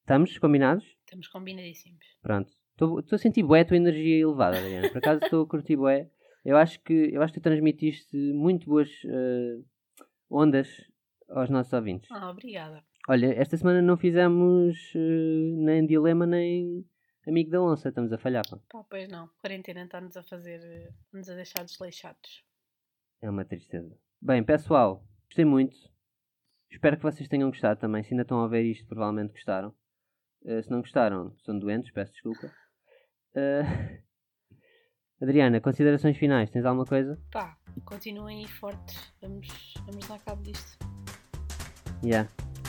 Estamos 0.00 0.38
combinados? 0.38 0.84
Estamos 1.04 1.28
combinadíssimos. 1.28 2.04
Pronto. 2.22 2.52
Estou 2.72 3.02
a 3.12 3.18
sentir 3.18 3.42
bué 3.42 3.60
a 3.60 3.64
tua 3.64 3.76
energia 3.76 4.22
elevada, 4.22 4.58
Adriana. 4.58 4.88
Por 4.88 4.98
acaso 4.98 5.22
estou 5.24 5.42
a 5.44 5.46
curtir 5.48 5.76
bué. 5.76 6.10
Eu 6.44 6.56
acho 6.56 6.80
que, 6.82 7.10
eu 7.12 7.20
acho 7.22 7.34
que 7.34 7.40
tu 7.40 7.42
transmitiste 7.42 8.16
muito 8.32 8.66
boas 8.66 8.88
eh, 9.04 9.58
ondas 10.30 10.68
aos 11.28 11.50
nossos 11.50 11.72
ouvintes. 11.72 12.10
Ah, 12.10 12.30
obrigada. 12.30 12.82
Olha, 13.08 13.34
esta 13.34 13.56
semana 13.56 13.82
não 13.82 13.96
fizemos 13.98 14.76
eh, 14.94 15.52
nem 15.56 15.86
dilema 15.86 16.26
nem 16.26 16.86
amigo 17.26 17.50
da 17.50 17.60
onça. 17.60 17.90
Estamos 17.90 18.12
a 18.12 18.18
falhar, 18.18 18.48
pá. 18.48 18.58
Pá, 18.70 18.84
pois 18.88 19.08
não. 19.08 19.28
Quarentena 19.42 19.84
está-nos 19.84 20.16
a 20.16 20.22
fazer. 20.22 20.60
eh, 20.62 20.88
nos 21.12 21.28
a 21.28 21.34
deixar 21.34 21.64
desleixados. 21.64 22.42
É 23.20 23.28
uma 23.28 23.44
tristeza. 23.44 23.94
Bem, 24.22 24.42
pessoal, 24.42 25.04
gostei 25.30 25.44
muito. 25.44 25.76
Espero 26.70 26.96
que 26.96 27.02
vocês 27.02 27.28
tenham 27.28 27.48
gostado 27.48 27.80
também. 27.80 28.02
Se 28.02 28.12
ainda 28.12 28.22
estão 28.22 28.42
a 28.42 28.48
ver 28.48 28.64
isto, 28.64 28.86
provavelmente 28.86 29.32
gostaram. 29.32 29.72
Eh, 30.44 30.62
se 30.62 30.70
não 30.70 30.80
gostaram, 30.80 31.34
são 31.44 31.58
doentes, 31.58 31.90
peço 31.92 32.12
desculpa. 32.12 32.50
Eh, 33.34 33.62
Adriana, 35.22 35.60
considerações 35.60 36.16
finais, 36.16 36.50
tens 36.50 36.64
alguma 36.64 36.86
coisa? 36.86 37.18
Pá, 37.30 37.56
continuem 37.84 38.40
aí 38.40 38.48
fortes. 38.48 39.12
Vamos, 39.20 39.74
vamos 39.86 40.08
dar 40.08 40.18
cabo 40.20 40.42
disto. 40.42 40.78
Já. 42.04 42.26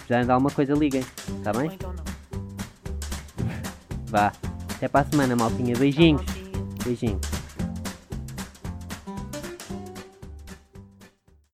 Já 0.07 0.21
anda 0.21 0.33
alguma 0.33 0.51
coisa, 0.51 0.73
liguem. 0.73 1.01
Está 1.01 1.53
bem? 1.53 1.73
Então 1.73 1.93
não. 1.93 2.03
Vá. 4.07 4.31
Até 4.75 4.87
para 4.87 5.01
a 5.01 5.09
semana, 5.09 5.35
maltinha. 5.35 5.75
Beijinhos. 5.77 6.25
Maltinha. 6.25 6.83
Beijinhos. 6.83 7.40